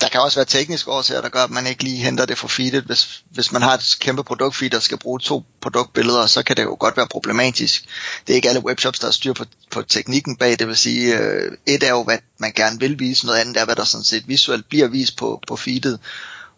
der 0.00 0.08
kan 0.08 0.20
også 0.20 0.38
være 0.38 0.44
tekniske 0.44 0.90
årsager, 0.90 1.20
der 1.20 1.28
gør, 1.28 1.44
at 1.44 1.50
man 1.50 1.66
ikke 1.66 1.84
lige 1.84 1.96
henter 1.96 2.26
det 2.26 2.38
fra 2.38 2.48
feedet. 2.48 2.84
Hvis, 2.84 3.22
hvis 3.30 3.52
man 3.52 3.62
har 3.62 3.74
et 3.74 3.96
kæmpe 4.00 4.24
produktfeed, 4.24 4.70
der 4.70 4.80
skal 4.80 4.98
bruge 4.98 5.20
to 5.20 5.44
produktbilleder, 5.60 6.26
så 6.26 6.42
kan 6.42 6.56
det 6.56 6.62
jo 6.62 6.76
godt 6.80 6.96
være 6.96 7.06
problematisk. 7.06 7.84
Det 8.26 8.32
er 8.32 8.36
ikke 8.36 8.48
alle 8.48 8.64
webshops, 8.64 8.98
der 8.98 9.06
har 9.06 9.12
styr 9.12 9.32
på, 9.32 9.44
på 9.70 9.82
teknikken 9.82 10.36
bag. 10.36 10.58
Det 10.58 10.68
vil 10.68 10.76
sige, 10.76 11.18
øh, 11.18 11.52
et 11.66 11.82
er 11.82 11.90
jo, 11.90 12.02
hvad 12.02 12.18
man 12.38 12.52
gerne 12.52 12.80
vil 12.80 12.98
vise, 12.98 13.26
noget 13.26 13.38
andet 13.38 13.56
er, 13.56 13.64
hvad 13.64 13.76
der 13.76 13.84
sådan 13.84 14.04
set 14.04 14.28
visuelt 14.28 14.68
bliver 14.68 14.88
vist 14.88 15.16
på, 15.16 15.40
på 15.48 15.56
feedet. 15.56 16.00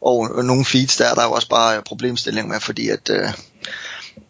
Og, 0.01 0.19
og 0.19 0.45
nogle 0.45 0.65
feeds, 0.65 0.97
der 0.97 1.07
er 1.07 1.15
der 1.15 1.25
jo 1.25 1.33
også 1.33 1.49
bare 1.49 1.83
problemstilling 1.83 2.49
med, 2.49 2.61
fordi 2.61 2.89
at... 2.89 3.11
Øh, 3.11 3.33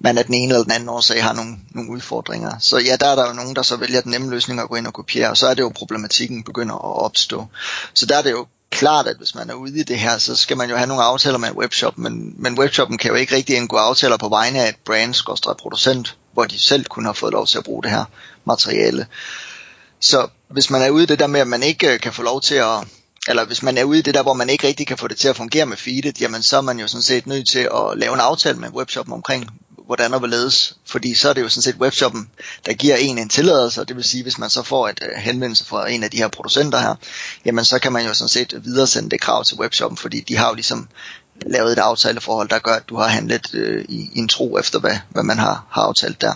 man 0.00 0.18
af 0.18 0.24
den 0.24 0.34
ene 0.34 0.54
eller 0.54 0.62
den 0.62 0.72
anden 0.72 0.88
årsag 0.88 1.24
har 1.24 1.32
nogle, 1.32 1.56
nogle 1.70 1.90
udfordringer. 1.90 2.58
Så 2.58 2.78
ja, 2.78 2.96
der 2.96 3.06
er 3.06 3.14
der 3.14 3.26
jo 3.26 3.32
nogen, 3.32 3.56
der 3.56 3.62
så 3.62 3.76
vælger 3.76 4.00
den 4.00 4.10
nemme 4.10 4.30
løsning 4.30 4.60
at 4.60 4.68
gå 4.68 4.74
ind 4.74 4.86
og 4.86 4.92
kopiere, 4.92 5.30
og 5.30 5.36
så 5.36 5.46
er 5.46 5.54
det 5.54 5.62
jo 5.62 5.68
problematikken 5.68 6.44
begynder 6.44 6.74
at 6.74 7.04
opstå. 7.04 7.46
Så 7.94 8.06
der 8.06 8.18
er 8.18 8.22
det 8.22 8.30
jo 8.30 8.46
klart, 8.70 9.06
at 9.06 9.16
hvis 9.16 9.34
man 9.34 9.50
er 9.50 9.54
ude 9.54 9.80
i 9.80 9.82
det 9.82 9.98
her, 9.98 10.18
så 10.18 10.36
skal 10.36 10.56
man 10.56 10.70
jo 10.70 10.76
have 10.76 10.86
nogle 10.86 11.02
aftaler 11.02 11.38
med 11.38 11.48
en 11.48 11.56
webshop, 11.56 11.98
men, 11.98 12.34
men 12.38 12.58
webshoppen 12.58 12.98
kan 12.98 13.10
jo 13.10 13.16
ikke 13.16 13.36
rigtig 13.36 13.56
indgå 13.56 13.76
aftaler 13.76 14.16
på 14.16 14.28
vegne 14.28 14.60
af 14.60 14.68
et 14.68 14.76
brand, 14.84 15.14
producent, 15.58 16.16
hvor 16.32 16.44
de 16.44 16.58
selv 16.58 16.84
kunne 16.84 17.06
have 17.06 17.14
fået 17.14 17.32
lov 17.32 17.46
til 17.46 17.58
at 17.58 17.64
bruge 17.64 17.82
det 17.82 17.90
her 17.90 18.04
materiale. 18.44 19.06
Så 20.00 20.28
hvis 20.48 20.70
man 20.70 20.82
er 20.82 20.90
ude 20.90 21.02
i 21.02 21.06
det 21.06 21.18
der 21.18 21.26
med, 21.26 21.40
at 21.40 21.48
man 21.48 21.62
ikke 21.62 21.92
øh, 21.92 22.00
kan 22.00 22.12
få 22.12 22.22
lov 22.22 22.40
til 22.40 22.54
at, 22.54 22.84
eller 23.28 23.44
hvis 23.44 23.62
man 23.62 23.78
er 23.78 23.84
ude 23.84 23.98
i 23.98 24.02
det 24.02 24.14
der, 24.14 24.22
hvor 24.22 24.34
man 24.34 24.50
ikke 24.50 24.66
rigtig 24.66 24.86
kan 24.86 24.98
få 24.98 25.08
det 25.08 25.16
til 25.16 25.28
at 25.28 25.36
fungere 25.36 25.66
med 25.66 25.76
feedet, 25.76 26.20
jamen 26.20 26.42
så 26.42 26.56
er 26.56 26.60
man 26.60 26.80
jo 26.80 26.88
sådan 26.88 27.02
set 27.02 27.26
nødt 27.26 27.48
til 27.48 27.58
at 27.58 27.98
lave 27.98 28.14
en 28.14 28.20
aftale 28.20 28.58
med 28.58 28.68
webshoppen 28.68 29.12
omkring, 29.12 29.50
hvordan 29.86 30.12
og 30.12 30.18
hvorledes. 30.18 30.76
Fordi 30.86 31.14
så 31.14 31.28
er 31.28 31.32
det 31.32 31.42
jo 31.42 31.48
sådan 31.48 31.62
set 31.62 31.76
webshoppen, 31.76 32.30
der 32.66 32.72
giver 32.72 32.96
en 32.96 33.18
en 33.18 33.28
tilladelse, 33.28 33.80
og 33.80 33.88
det 33.88 33.96
vil 33.96 34.04
sige, 34.04 34.22
hvis 34.22 34.38
man 34.38 34.50
så 34.50 34.62
får 34.62 34.88
et 34.88 35.00
øh, 35.02 35.22
henvendelse 35.22 35.64
fra 35.64 35.90
en 35.90 36.04
af 36.04 36.10
de 36.10 36.16
her 36.16 36.28
producenter 36.28 36.78
her, 36.78 36.94
jamen 37.44 37.64
så 37.64 37.78
kan 37.78 37.92
man 37.92 38.06
jo 38.06 38.14
sådan 38.14 38.28
set 38.28 38.64
videresende 38.64 39.10
det 39.10 39.20
krav 39.20 39.44
til 39.44 39.58
webshoppen, 39.58 39.96
fordi 39.96 40.20
de 40.20 40.36
har 40.36 40.48
jo 40.48 40.54
ligesom 40.54 40.88
lavet 41.46 41.72
et 41.72 41.78
aftaleforhold, 41.78 42.48
der 42.48 42.58
gør, 42.58 42.72
at 42.72 42.88
du 42.88 42.96
har 42.96 43.08
handlet 43.08 43.54
øh, 43.54 43.84
i, 43.88 44.10
i 44.12 44.18
en 44.18 44.28
tro 44.28 44.58
efter, 44.58 44.78
hvad, 44.78 44.96
hvad 45.10 45.22
man 45.22 45.38
har, 45.38 45.66
har 45.70 45.82
aftalt 45.82 46.20
der. 46.20 46.32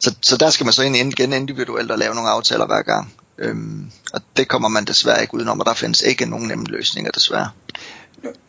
Så, 0.00 0.14
så 0.22 0.36
der 0.36 0.50
skal 0.50 0.64
man 0.64 0.72
så 0.72 0.82
ind 0.82 0.96
igen 0.96 1.32
individuelt 1.32 1.90
og 1.90 1.98
lave 1.98 2.14
nogle 2.14 2.30
aftaler 2.30 2.66
hver 2.66 2.82
gang. 2.82 3.14
Øhm, 3.38 3.90
og 4.12 4.20
det 4.36 4.48
kommer 4.48 4.68
man 4.68 4.84
desværre 4.84 5.22
ikke 5.22 5.34
udenom, 5.34 5.60
og 5.60 5.66
der 5.66 5.74
findes 5.74 6.02
ikke 6.02 6.26
nogen 6.26 6.48
nemme 6.48 6.64
løsninger 6.64 7.10
desværre. 7.10 7.50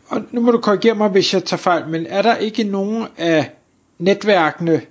Og 0.08 0.22
nu 0.32 0.42
må 0.42 0.52
du 0.52 0.58
korrigere 0.58 0.96
mig, 0.96 1.10
hvis 1.10 1.34
jeg 1.34 1.44
tager 1.44 1.58
fejl, 1.58 1.88
men 1.88 2.06
er 2.10 2.22
der 2.22 2.36
ikke 2.36 2.64
nogen 2.64 3.08
af 3.18 3.52
netværkene, 4.00 4.82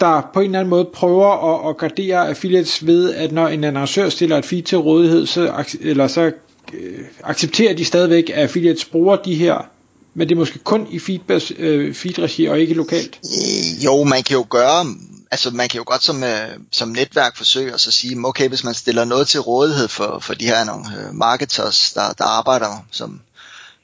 der 0.00 0.30
på 0.34 0.40
en 0.40 0.46
eller 0.46 0.58
anden 0.58 0.70
måde 0.70 0.88
prøver 0.92 1.54
at, 1.54 1.70
at 1.70 1.76
gardere 1.76 2.28
affiliates 2.28 2.86
ved, 2.86 3.14
at 3.14 3.32
når 3.32 3.48
en 3.48 3.64
annoncør 3.64 4.08
stiller 4.08 4.38
et 4.38 4.44
feed 4.44 4.62
til 4.62 4.78
rådighed, 4.78 5.26
så, 5.26 5.64
eller 5.80 6.08
så 6.08 6.32
øh, 6.74 7.04
accepterer 7.24 7.74
de 7.74 7.84
stadigvæk, 7.84 8.30
at 8.30 8.36
affiliates 8.36 8.84
bruger 8.84 9.16
de 9.16 9.34
her 9.34 9.70
men 10.14 10.28
det 10.28 10.34
er 10.34 10.38
måske 10.38 10.58
kun 10.58 10.86
i 10.90 10.98
feedback, 10.98 11.52
øh, 11.58 11.94
feed-regi 11.94 12.46
og 12.46 12.60
ikke 12.60 12.74
lokalt? 12.74 13.20
Øh, 13.24 13.84
jo, 13.84 14.04
man 14.04 14.22
kan 14.22 14.36
jo 14.36 14.46
gøre, 14.50 14.86
altså 15.30 15.50
man 15.50 15.68
kan 15.68 15.78
jo 15.78 15.84
godt 15.86 16.04
som, 16.04 16.22
øh, 16.22 16.48
som 16.72 16.88
netværk 16.88 17.36
forsøge 17.36 17.72
at 17.72 17.80
så 17.80 17.90
sige, 17.90 18.16
okay, 18.24 18.48
hvis 18.48 18.64
man 18.64 18.74
stiller 18.74 19.04
noget 19.04 19.28
til 19.28 19.40
rådighed 19.40 19.88
for, 19.88 20.18
for 20.18 20.34
de 20.34 20.46
her 20.46 20.64
nogle 20.64 20.84
øh, 20.98 21.14
marketers, 21.14 21.92
der, 21.92 22.12
der 22.12 22.24
arbejder 22.24 22.84
som 22.90 23.20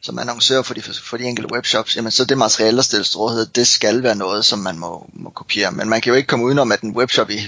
som 0.02 0.19
annoncør 0.19 0.62
for 0.62 0.75
de, 0.75 0.83
for 0.83 1.16
de 1.16 1.25
enkelte 1.25 1.52
webshops, 1.52 1.97
jamen 1.97 2.12
så 2.12 2.25
det 2.25 2.38
materiale, 2.38 2.76
der 2.76 2.83
stilles 2.83 3.19
rådighed, 3.19 3.47
det 3.47 3.66
skal 3.66 4.02
være 4.02 4.14
noget, 4.14 4.45
som 4.45 4.59
man 4.59 4.78
må, 4.78 5.11
må 5.12 5.30
kopiere. 5.30 5.73
Men 5.73 5.88
man 5.88 6.00
kan 6.00 6.11
jo 6.11 6.16
ikke 6.16 6.26
komme 6.26 6.45
udenom, 6.45 6.73
at 6.73 6.80
en 6.80 6.97
webshop 6.97 7.30
i, 7.30 7.38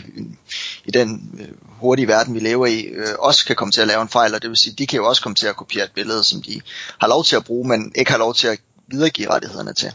i 0.84 0.90
den 0.90 1.30
øh, 1.40 1.48
hurtige 1.80 2.08
verden, 2.08 2.34
vi 2.34 2.40
lever 2.40 2.66
i, 2.66 2.80
øh, 2.80 3.14
også 3.18 3.46
kan 3.46 3.56
komme 3.56 3.72
til 3.72 3.80
at 3.80 3.86
lave 3.86 4.02
en 4.02 4.08
fejl, 4.08 4.34
og 4.34 4.42
det 4.42 4.50
vil 4.50 4.56
sige, 4.56 4.74
de 4.78 4.86
kan 4.86 4.96
jo 4.96 5.08
også 5.08 5.22
komme 5.22 5.34
til 5.34 5.46
at 5.46 5.56
kopiere 5.56 5.84
et 5.84 5.92
billede, 5.94 6.24
som 6.24 6.42
de 6.42 6.60
har 7.00 7.08
lov 7.08 7.24
til 7.24 7.36
at 7.36 7.44
bruge, 7.44 7.68
men 7.68 7.92
ikke 7.94 8.10
har 8.10 8.18
lov 8.18 8.34
til 8.34 8.48
at 8.48 8.58
videregive 8.88 9.30
rettighederne 9.30 9.74
til. 9.74 9.92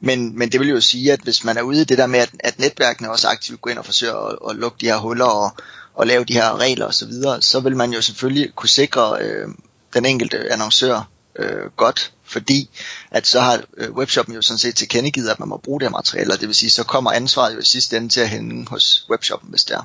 Men, 0.00 0.38
men 0.38 0.52
det 0.52 0.60
vil 0.60 0.68
jo 0.68 0.80
sige, 0.80 1.12
at 1.12 1.20
hvis 1.20 1.44
man 1.44 1.56
er 1.56 1.62
ude 1.62 1.80
i 1.80 1.84
det 1.84 1.98
der 1.98 2.06
med, 2.06 2.18
at, 2.18 2.30
at 2.40 2.58
netværkene 2.58 3.10
også 3.10 3.28
aktivt 3.28 3.60
går 3.60 3.70
ind 3.70 3.78
og 3.78 3.84
forsøger 3.84 4.14
at, 4.14 4.38
at 4.50 4.56
lukke 4.56 4.76
de 4.80 4.86
her 4.86 4.96
huller 4.96 5.24
og, 5.24 5.50
og 5.94 6.06
lave 6.06 6.24
de 6.24 6.32
her 6.32 6.58
regler 6.58 6.86
osv., 6.86 6.92
så, 6.92 7.06
videre, 7.06 7.42
så 7.42 7.60
vil 7.60 7.76
man 7.76 7.92
jo 7.92 8.02
selvfølgelig 8.02 8.54
kunne 8.54 8.68
sikre 8.68 9.22
øh, 9.22 9.48
den 9.94 10.04
enkelte 10.04 10.52
annoncør 10.52 11.10
øh, 11.36 11.70
godt, 11.76 12.12
fordi 12.24 12.70
at 13.10 13.26
så 13.26 13.40
har 13.40 13.62
øh, 13.76 13.92
webshoppen 13.92 14.34
jo 14.34 14.42
sådan 14.42 14.58
set 14.58 14.76
tilkendegivet, 14.76 15.28
at 15.28 15.40
man 15.40 15.48
må 15.48 15.56
bruge 15.56 15.80
det 15.80 15.88
her 15.88 15.92
materiale, 15.92 16.32
og 16.32 16.40
det 16.40 16.48
vil 16.48 16.54
sige, 16.54 16.70
så 16.70 16.84
kommer 16.84 17.12
ansvaret 17.12 17.54
jo 17.54 17.58
i 17.58 17.64
sidste 17.64 17.96
ende 17.96 18.08
til 18.08 18.20
at 18.20 18.28
hænge 18.28 18.66
hos 18.68 19.06
webshoppen, 19.10 19.50
hvis 19.50 19.64
det 19.64 19.76
er. 19.76 19.82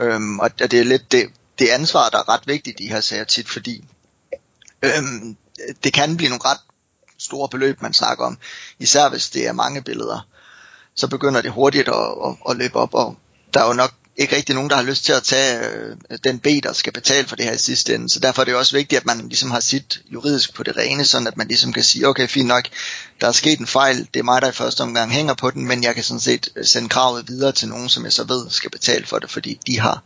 Øhm, 0.00 0.38
og 0.38 0.58
det 0.58 0.74
er 0.74 0.84
lidt 0.84 1.12
det, 1.12 1.26
det 1.58 1.68
ansvar, 1.68 2.08
der 2.08 2.18
er 2.18 2.28
ret 2.28 2.46
vigtigt 2.46 2.80
i 2.80 2.84
de 2.84 2.88
her 2.88 3.00
sager 3.00 3.24
tit, 3.24 3.48
fordi 3.48 3.84
øhm, 4.82 5.36
det 5.84 5.92
kan 5.92 6.16
blive 6.16 6.28
nogle 6.28 6.44
ret 6.44 6.60
store 7.18 7.48
beløb, 7.48 7.82
man 7.82 7.92
snakker 7.92 8.24
om, 8.24 8.38
især 8.78 9.08
hvis 9.08 9.30
det 9.30 9.46
er 9.46 9.52
mange 9.52 9.82
billeder, 9.82 10.28
så 10.94 11.08
begynder 11.08 11.42
det 11.42 11.52
hurtigt 11.52 11.88
at, 11.88 11.94
at, 11.94 12.36
at 12.50 12.56
løbe 12.56 12.76
op, 12.76 12.94
og 12.94 13.16
der 13.54 13.60
er 13.60 13.66
jo 13.66 13.72
nok 13.72 13.92
ikke 14.16 14.36
rigtig 14.36 14.54
nogen, 14.54 14.70
der 14.70 14.76
har 14.76 14.82
lyst 14.82 15.04
til 15.04 15.12
at 15.12 15.22
tage 15.22 15.68
øh, 15.68 15.96
den 16.24 16.38
B, 16.38 16.46
der 16.62 16.72
skal 16.72 16.92
betale 16.92 17.28
for 17.28 17.36
det 17.36 17.44
her 17.44 17.52
i 17.52 17.58
sidste 17.58 17.94
ende. 17.94 18.10
Så 18.10 18.20
derfor 18.20 18.42
er 18.42 18.44
det 18.44 18.54
også 18.54 18.76
vigtigt, 18.76 19.00
at 19.00 19.06
man 19.06 19.28
ligesom 19.28 19.50
har 19.50 19.60
sit 19.60 20.00
juridisk 20.12 20.54
på 20.54 20.62
det 20.62 20.76
rene, 20.76 21.04
sådan 21.04 21.26
at 21.26 21.36
man 21.36 21.48
ligesom 21.48 21.72
kan 21.72 21.82
sige, 21.82 22.08
okay, 22.08 22.28
fint 22.28 22.48
nok, 22.48 22.64
der 23.20 23.28
er 23.28 23.32
sket 23.32 23.58
en 23.58 23.66
fejl, 23.66 24.08
det 24.14 24.20
er 24.20 24.24
mig, 24.24 24.42
der 24.42 24.48
i 24.48 24.52
første 24.52 24.80
omgang 24.80 25.12
hænger 25.12 25.34
på 25.34 25.50
den, 25.50 25.66
men 25.66 25.84
jeg 25.84 25.94
kan 25.94 26.04
sådan 26.04 26.20
set 26.20 26.48
øh, 26.56 26.64
sende 26.64 26.88
kravet 26.88 27.28
videre 27.28 27.52
til 27.52 27.68
nogen, 27.68 27.88
som 27.88 28.04
jeg 28.04 28.12
så 28.12 28.24
ved 28.24 28.50
skal 28.50 28.70
betale 28.70 29.06
for 29.06 29.18
det, 29.18 29.30
fordi 29.30 29.58
de 29.66 29.80
har 29.80 30.02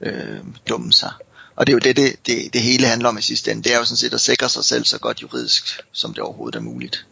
øh, 0.00 0.38
dummet 0.68 0.94
sig. 0.94 1.12
Og 1.56 1.66
det 1.66 1.72
er 1.72 1.74
jo 1.74 1.78
det 1.78 1.96
det, 1.96 2.16
det, 2.26 2.52
det 2.52 2.60
hele 2.62 2.86
handler 2.86 3.08
om 3.08 3.18
i 3.18 3.22
sidste 3.22 3.50
ende. 3.50 3.62
Det 3.62 3.72
er 3.72 3.78
jo 3.78 3.84
sådan 3.84 3.96
set 3.96 4.14
at 4.14 4.20
sikre 4.20 4.48
sig 4.48 4.64
selv 4.64 4.84
så 4.84 4.98
godt 4.98 5.22
juridisk, 5.22 5.80
som 5.92 6.14
det 6.14 6.22
overhovedet 6.22 6.56
er 6.58 6.62
muligt. 6.62 7.06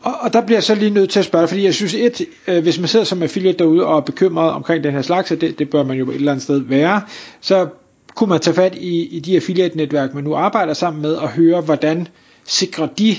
Og, 0.00 0.14
og 0.20 0.32
der 0.32 0.40
bliver 0.40 0.56
jeg 0.56 0.64
så 0.64 0.74
lige 0.74 0.90
nødt 0.90 1.10
til 1.10 1.18
at 1.18 1.24
spørge, 1.24 1.48
fordi 1.48 1.64
jeg 1.64 1.74
synes, 1.74 1.94
et, 1.94 2.20
øh, 2.46 2.62
hvis 2.62 2.78
man 2.78 2.88
sidder 2.88 3.04
som 3.04 3.22
affiliate 3.22 3.58
derude 3.58 3.86
og 3.86 3.96
er 3.96 4.00
bekymret 4.00 4.50
omkring 4.50 4.84
den 4.84 4.92
her 4.92 5.02
slags, 5.02 5.28
det, 5.28 5.58
det 5.58 5.70
bør 5.70 5.82
man 5.82 5.96
jo 5.96 6.10
et 6.10 6.14
eller 6.14 6.32
andet 6.32 6.42
sted 6.42 6.58
være, 6.58 7.02
så 7.40 7.68
kunne 8.14 8.28
man 8.28 8.40
tage 8.40 8.54
fat 8.54 8.74
i, 8.74 9.06
i 9.06 9.20
de 9.20 9.36
affiliate-netværk, 9.36 10.14
man 10.14 10.24
nu 10.24 10.34
arbejder 10.34 10.74
sammen 10.74 11.02
med, 11.02 11.14
og 11.14 11.28
høre, 11.28 11.60
hvordan 11.60 12.08
sikrer 12.44 12.86
de 12.86 13.16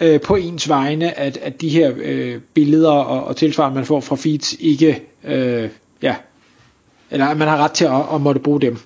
øh, 0.00 0.20
på 0.20 0.36
ens 0.36 0.68
vegne, 0.68 1.18
at, 1.18 1.36
at 1.36 1.60
de 1.60 1.68
her 1.68 1.92
øh, 1.96 2.40
billeder 2.54 2.90
og, 2.90 3.24
og 3.24 3.36
tilsvarende, 3.36 3.74
man 3.74 3.86
får 3.86 4.00
fra 4.00 4.16
feeds, 4.16 4.54
ikke, 4.60 5.02
øh, 5.24 5.68
ja, 6.02 6.14
eller 7.10 7.26
at 7.26 7.36
man 7.36 7.48
har 7.48 7.56
ret 7.56 7.72
til 7.72 7.84
at, 7.84 8.02
at 8.14 8.20
måtte 8.20 8.40
bruge 8.40 8.60
dem. 8.60 8.78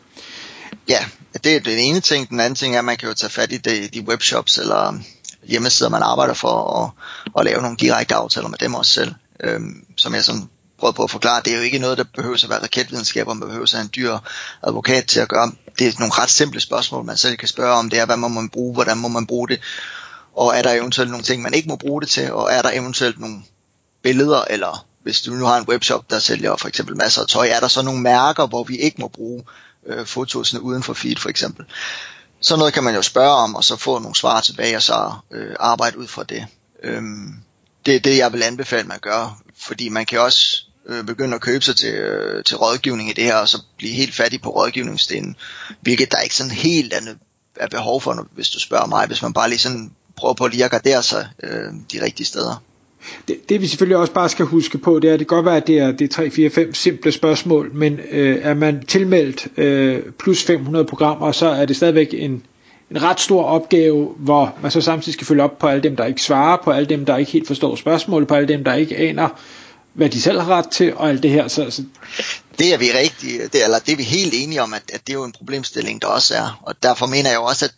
Ja, 0.89 0.99
det 1.45 1.57
er 1.57 1.61
den 1.61 1.79
ene 1.79 2.01
ting. 2.01 2.29
Den 2.29 2.41
anden 2.41 2.55
ting 2.55 2.75
er, 2.75 2.79
at 2.79 2.85
man 2.85 2.97
kan 2.97 3.09
jo 3.09 3.15
tage 3.15 3.31
fat 3.31 3.53
i 3.53 3.57
de, 3.57 3.89
de 3.95 4.09
webshops 4.09 4.59
eller 4.59 5.01
hjemmesider, 5.49 5.91
man 5.91 6.03
arbejder 6.03 6.35
for, 6.35 6.85
at, 6.85 6.91
at 7.41 7.45
lave 7.45 7.63
nogle 7.63 7.77
direkte 7.77 8.15
aftaler 8.15 8.49
med 8.49 8.59
dem 8.59 8.75
også 8.75 8.93
selv. 8.93 9.15
Øhm, 9.41 9.85
som 9.97 10.15
jeg 10.15 10.25
sådan 10.25 10.49
prøvede 10.79 10.95
på 10.95 11.05
at 11.05 11.11
forklare, 11.11 11.43
det 11.45 11.53
er 11.53 11.57
jo 11.57 11.63
ikke 11.63 11.79
noget, 11.79 11.99
der 11.99 12.05
behøver 12.15 12.35
at 12.45 12.51
være 12.51 12.63
raketvidenskab, 12.63 13.29
og 13.29 13.37
man 13.37 13.49
behøver 13.49 13.75
at 13.75 13.81
en 13.81 13.91
dyr 13.97 14.19
advokat 14.63 15.07
til 15.07 15.21
at 15.21 15.29
gøre. 15.29 15.53
Det 15.79 15.87
er 15.87 15.93
nogle 15.99 16.15
ret 16.15 16.31
simple 16.31 16.61
spørgsmål, 16.61 17.05
man 17.05 17.17
selv 17.17 17.37
kan 17.37 17.49
spørge 17.49 17.75
om. 17.75 17.91
Det 17.91 17.99
er, 17.99 18.07
hvad 18.07 18.17
må 18.17 18.29
man 18.29 18.49
bruge, 18.49 18.75
hvordan 18.75 18.99
må 18.99 19.09
man 19.09 19.27
bruge 19.27 19.49
det, 19.49 19.61
og 20.37 20.57
er 20.57 20.63
der 20.63 20.73
eventuelt 20.73 21.11
nogle 21.11 21.25
ting, 21.25 21.43
man 21.43 21.55
ikke 21.55 21.69
må 21.69 21.77
bruge 21.77 22.01
det 22.01 22.09
til, 22.09 22.33
og 22.33 22.53
er 22.53 22.63
der 22.63 22.71
eventuelt 22.71 23.21
nogle 23.21 23.37
billeder, 24.03 24.45
eller 24.51 24.87
hvis 25.03 25.21
du 25.21 25.31
nu 25.31 25.45
har 25.45 25.59
en 25.59 25.69
webshop, 25.69 26.11
der 26.11 26.19
sælger 26.19 26.57
for 26.57 26.69
eksempel 26.69 26.97
masser 26.97 27.23
af 27.23 27.29
tøj, 27.29 27.49
er 27.49 27.61
der 27.61 27.69
så 27.69 27.83
nogle 27.83 28.01
mærker, 28.01 28.47
hvor 28.47 28.65
vi 28.65 28.77
ikke 28.77 29.01
må 29.01 29.09
bruge 29.09 29.45
øh, 29.87 30.07
fotosene 30.07 30.63
uden 30.63 30.83
for 30.83 30.95
feed 30.95 31.17
for 31.17 31.29
eksempel. 31.29 31.65
Så 32.41 32.57
noget 32.57 32.75
kan 32.75 32.85
man 32.85 32.95
jo 32.95 33.03
spørge 33.03 33.35
om, 33.35 33.55
og 33.55 33.65
så 33.65 33.77
få 33.77 33.99
nogle 33.99 34.17
svar 34.17 34.41
tilbage, 34.41 34.77
og 34.77 34.83
så 34.83 35.13
øh, 35.31 35.57
arbejde 35.61 35.99
ud 35.99 36.07
fra 36.07 36.25
det. 36.25 36.47
Øhm, 36.83 37.35
det 37.87 37.97
er 37.97 38.01
det, 38.01 38.17
jeg 38.17 38.33
vil 38.33 38.43
anbefale, 38.43 38.89
man 38.89 38.99
gør, 39.01 39.43
fordi 39.57 39.89
man 39.89 40.07
kan 40.07 40.21
også 40.21 40.65
øh, 40.87 41.05
begynde 41.05 41.35
at 41.35 41.41
købe 41.41 41.65
sig 41.65 41.77
til, 41.77 41.95
øh, 41.95 42.45
til 42.45 42.57
rådgivning 42.57 43.11
i 43.11 43.13
det 43.13 43.25
her, 43.25 43.37
og 43.37 43.49
så 43.49 43.63
blive 43.77 43.93
helt 43.93 44.15
fattig 44.15 44.43
på 44.43 44.51
rådgivningsdelen, 44.51 45.37
hvilket 45.81 46.13
der 46.13 46.21
ikke 46.21 46.35
sådan 46.35 46.53
helt 46.53 46.93
er, 46.93 47.01
er 47.57 47.69
behov 47.69 48.01
for, 48.01 48.27
hvis 48.33 48.51
du 48.51 48.61
spørger 48.61 48.87
mig, 48.87 49.07
hvis 49.07 49.23
man 49.23 49.33
bare 49.33 49.49
lige 49.49 49.59
sådan 49.59 49.93
prøver 50.17 50.35
på 50.35 50.47
lige 50.47 50.65
at 50.65 50.71
gardere 50.71 51.03
sig 51.03 51.29
øh, 51.43 51.73
de 51.93 52.05
rigtige 52.05 52.27
steder. 52.27 52.63
Det, 53.29 53.49
det 53.49 53.61
vi 53.61 53.67
selvfølgelig 53.67 53.97
også 53.97 54.13
bare 54.13 54.29
skal 54.29 54.47
huske 54.47 54.79
på, 54.79 54.99
det 54.99 55.11
er, 55.11 55.15
at 55.15 55.21
det 55.21 55.29
kan 55.29 55.37
godt 55.37 55.47
være, 55.47 55.57
at 55.57 55.67
det 55.67 55.79
er, 55.79 55.93
det 55.93 56.05
er 56.05 56.09
3, 56.09 56.31
4, 56.31 56.51
5 56.51 56.75
simple 56.75 57.13
spørgsmål, 57.13 57.71
men 57.75 58.01
øh, 58.11 58.39
er 58.43 58.55
man 58.55 58.85
tilmeldt 58.87 59.49
øh, 59.57 60.03
plus 60.19 60.45
500 60.45 60.85
programmer, 60.85 61.33
så 61.33 61.47
er 61.47 61.65
det 61.65 61.77
stadigvæk 61.77 62.15
en, 62.15 62.43
en 62.91 63.03
ret 63.03 63.21
stor 63.21 63.45
opgave, 63.45 64.15
hvor 64.17 64.57
man 64.63 64.71
så 64.71 64.81
samtidig 64.81 65.15
skal 65.15 65.27
følge 65.27 65.43
op 65.43 65.59
på 65.59 65.67
alle 65.67 65.83
dem, 65.83 65.97
der 65.97 66.05
ikke 66.05 66.23
svarer, 66.23 66.57
på 66.65 66.71
alle 66.71 66.89
dem, 66.89 67.05
der 67.05 67.17
ikke 67.17 67.33
helt 67.33 67.47
forstår 67.47 67.77
spørgsmålet, 67.77 68.29
på 68.29 68.35
alle 68.35 68.49
dem, 68.49 68.65
der 68.65 68.75
ikke 68.75 68.97
aner, 68.97 69.29
hvad 69.95 70.09
de 70.09 70.21
selv 70.21 70.41
har 70.41 70.51
ret 70.57 70.69
til, 70.69 70.95
og 70.95 71.09
alt 71.09 71.23
det 71.23 71.31
her. 71.31 71.49
Så, 71.49 71.71
så... 71.71 71.83
Det 72.59 72.75
er 72.75 72.79
vi 72.79 72.87
rigtig, 72.87 73.53
det, 73.53 73.65
eller 73.65 73.79
det 73.79 73.93
er 73.93 73.97
vi 73.97 74.03
helt 74.03 74.35
enige 74.37 74.63
om, 74.63 74.75
at, 74.75 74.83
at 74.93 75.01
det 75.07 75.13
er 75.13 75.19
jo 75.19 75.25
en 75.25 75.33
problemstilling, 75.33 76.03
der 76.03 76.09
også 76.09 76.35
er. 76.35 76.61
Og 76.63 76.75
derfor 76.83 77.07
mener 77.07 77.31
jeg 77.31 77.37
jo 77.37 77.45
også, 77.45 77.65
at 77.65 77.75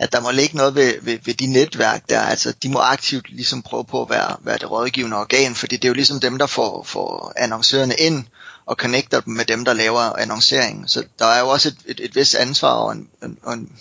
at 0.00 0.12
der 0.12 0.20
må 0.20 0.30
ligge 0.30 0.56
noget 0.56 0.74
ved, 0.74 0.94
ved, 1.02 1.18
ved 1.24 1.34
de 1.34 1.46
netværk 1.46 2.08
der, 2.08 2.20
altså 2.20 2.52
de 2.62 2.68
må 2.68 2.78
aktivt 2.78 3.30
ligesom 3.30 3.62
prøve 3.62 3.84
på 3.84 4.02
at 4.02 4.10
være, 4.10 4.36
være 4.40 4.58
det 4.58 4.70
rådgivende 4.70 5.16
organ, 5.16 5.54
fordi 5.54 5.76
det 5.76 5.84
er 5.84 5.88
jo 5.88 5.94
ligesom 5.94 6.20
dem, 6.20 6.38
der 6.38 6.46
får, 6.46 6.82
får 6.82 7.32
annoncørerne 7.36 7.94
ind 7.94 8.24
og 8.66 8.76
connecter 8.76 9.20
dem 9.20 9.34
med 9.34 9.44
dem, 9.44 9.64
der 9.64 9.72
laver 9.72 10.00
annonceringen. 10.00 10.88
Så 10.88 11.04
der 11.18 11.26
er 11.26 11.40
jo 11.40 11.48
også 11.48 11.68
et, 11.68 11.76
et, 11.86 12.00
et 12.04 12.16
vis 12.16 12.34
ansvar 12.34 12.72
og 12.72 12.92
en, 12.92 13.08
en, 13.22 13.38
og 13.42 13.54
en, 13.54 13.72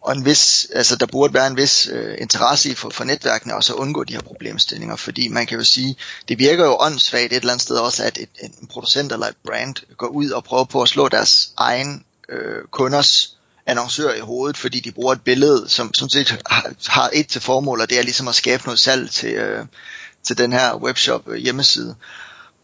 og 0.00 0.12
en 0.12 0.24
vis, 0.24 0.66
altså 0.74 0.96
der 0.96 1.06
burde 1.06 1.34
være 1.34 1.46
en 1.46 1.56
vis 1.56 1.88
øh, 1.92 2.16
interesse 2.20 2.70
i 2.70 2.74
for, 2.74 2.90
for 2.90 3.04
netværkene 3.04 3.54
også 3.54 3.74
at 3.74 3.78
undgå 3.78 4.04
de 4.04 4.12
her 4.12 4.22
problemstillinger, 4.22 4.96
fordi 4.96 5.28
man 5.28 5.46
kan 5.46 5.58
jo 5.58 5.64
sige, 5.64 5.96
det 6.28 6.38
virker 6.38 6.64
jo 6.64 6.76
åndssvagt 6.80 7.32
et 7.32 7.36
eller 7.36 7.52
andet 7.52 7.62
sted 7.62 7.76
også, 7.76 8.04
at 8.04 8.18
et, 8.18 8.28
en 8.42 8.66
producent 8.66 9.12
eller 9.12 9.26
et 9.26 9.36
brand 9.46 9.74
går 9.96 10.06
ud 10.06 10.30
og 10.30 10.44
prøver 10.44 10.64
på 10.64 10.82
at 10.82 10.88
slå 10.88 11.08
deres 11.08 11.52
egen 11.56 12.04
øh, 12.28 12.62
kunders 12.70 13.37
annoncør 13.68 14.14
i 14.14 14.20
hovedet, 14.20 14.56
fordi 14.56 14.80
de 14.80 14.92
bruger 14.92 15.12
et 15.12 15.22
billede, 15.22 15.68
som 15.68 15.94
sådan 15.94 16.10
set 16.10 16.42
har, 16.86 17.10
et 17.12 17.28
til 17.28 17.40
formål, 17.40 17.80
og 17.80 17.90
det 17.90 17.98
er 17.98 18.02
ligesom 18.02 18.28
at 18.28 18.34
skabe 18.34 18.62
noget 18.64 18.80
salg 18.80 19.10
til, 19.10 19.32
øh, 19.32 19.66
til 20.22 20.38
den 20.38 20.52
her 20.52 20.74
webshop 20.74 21.28
øh, 21.28 21.36
hjemmeside 21.36 21.94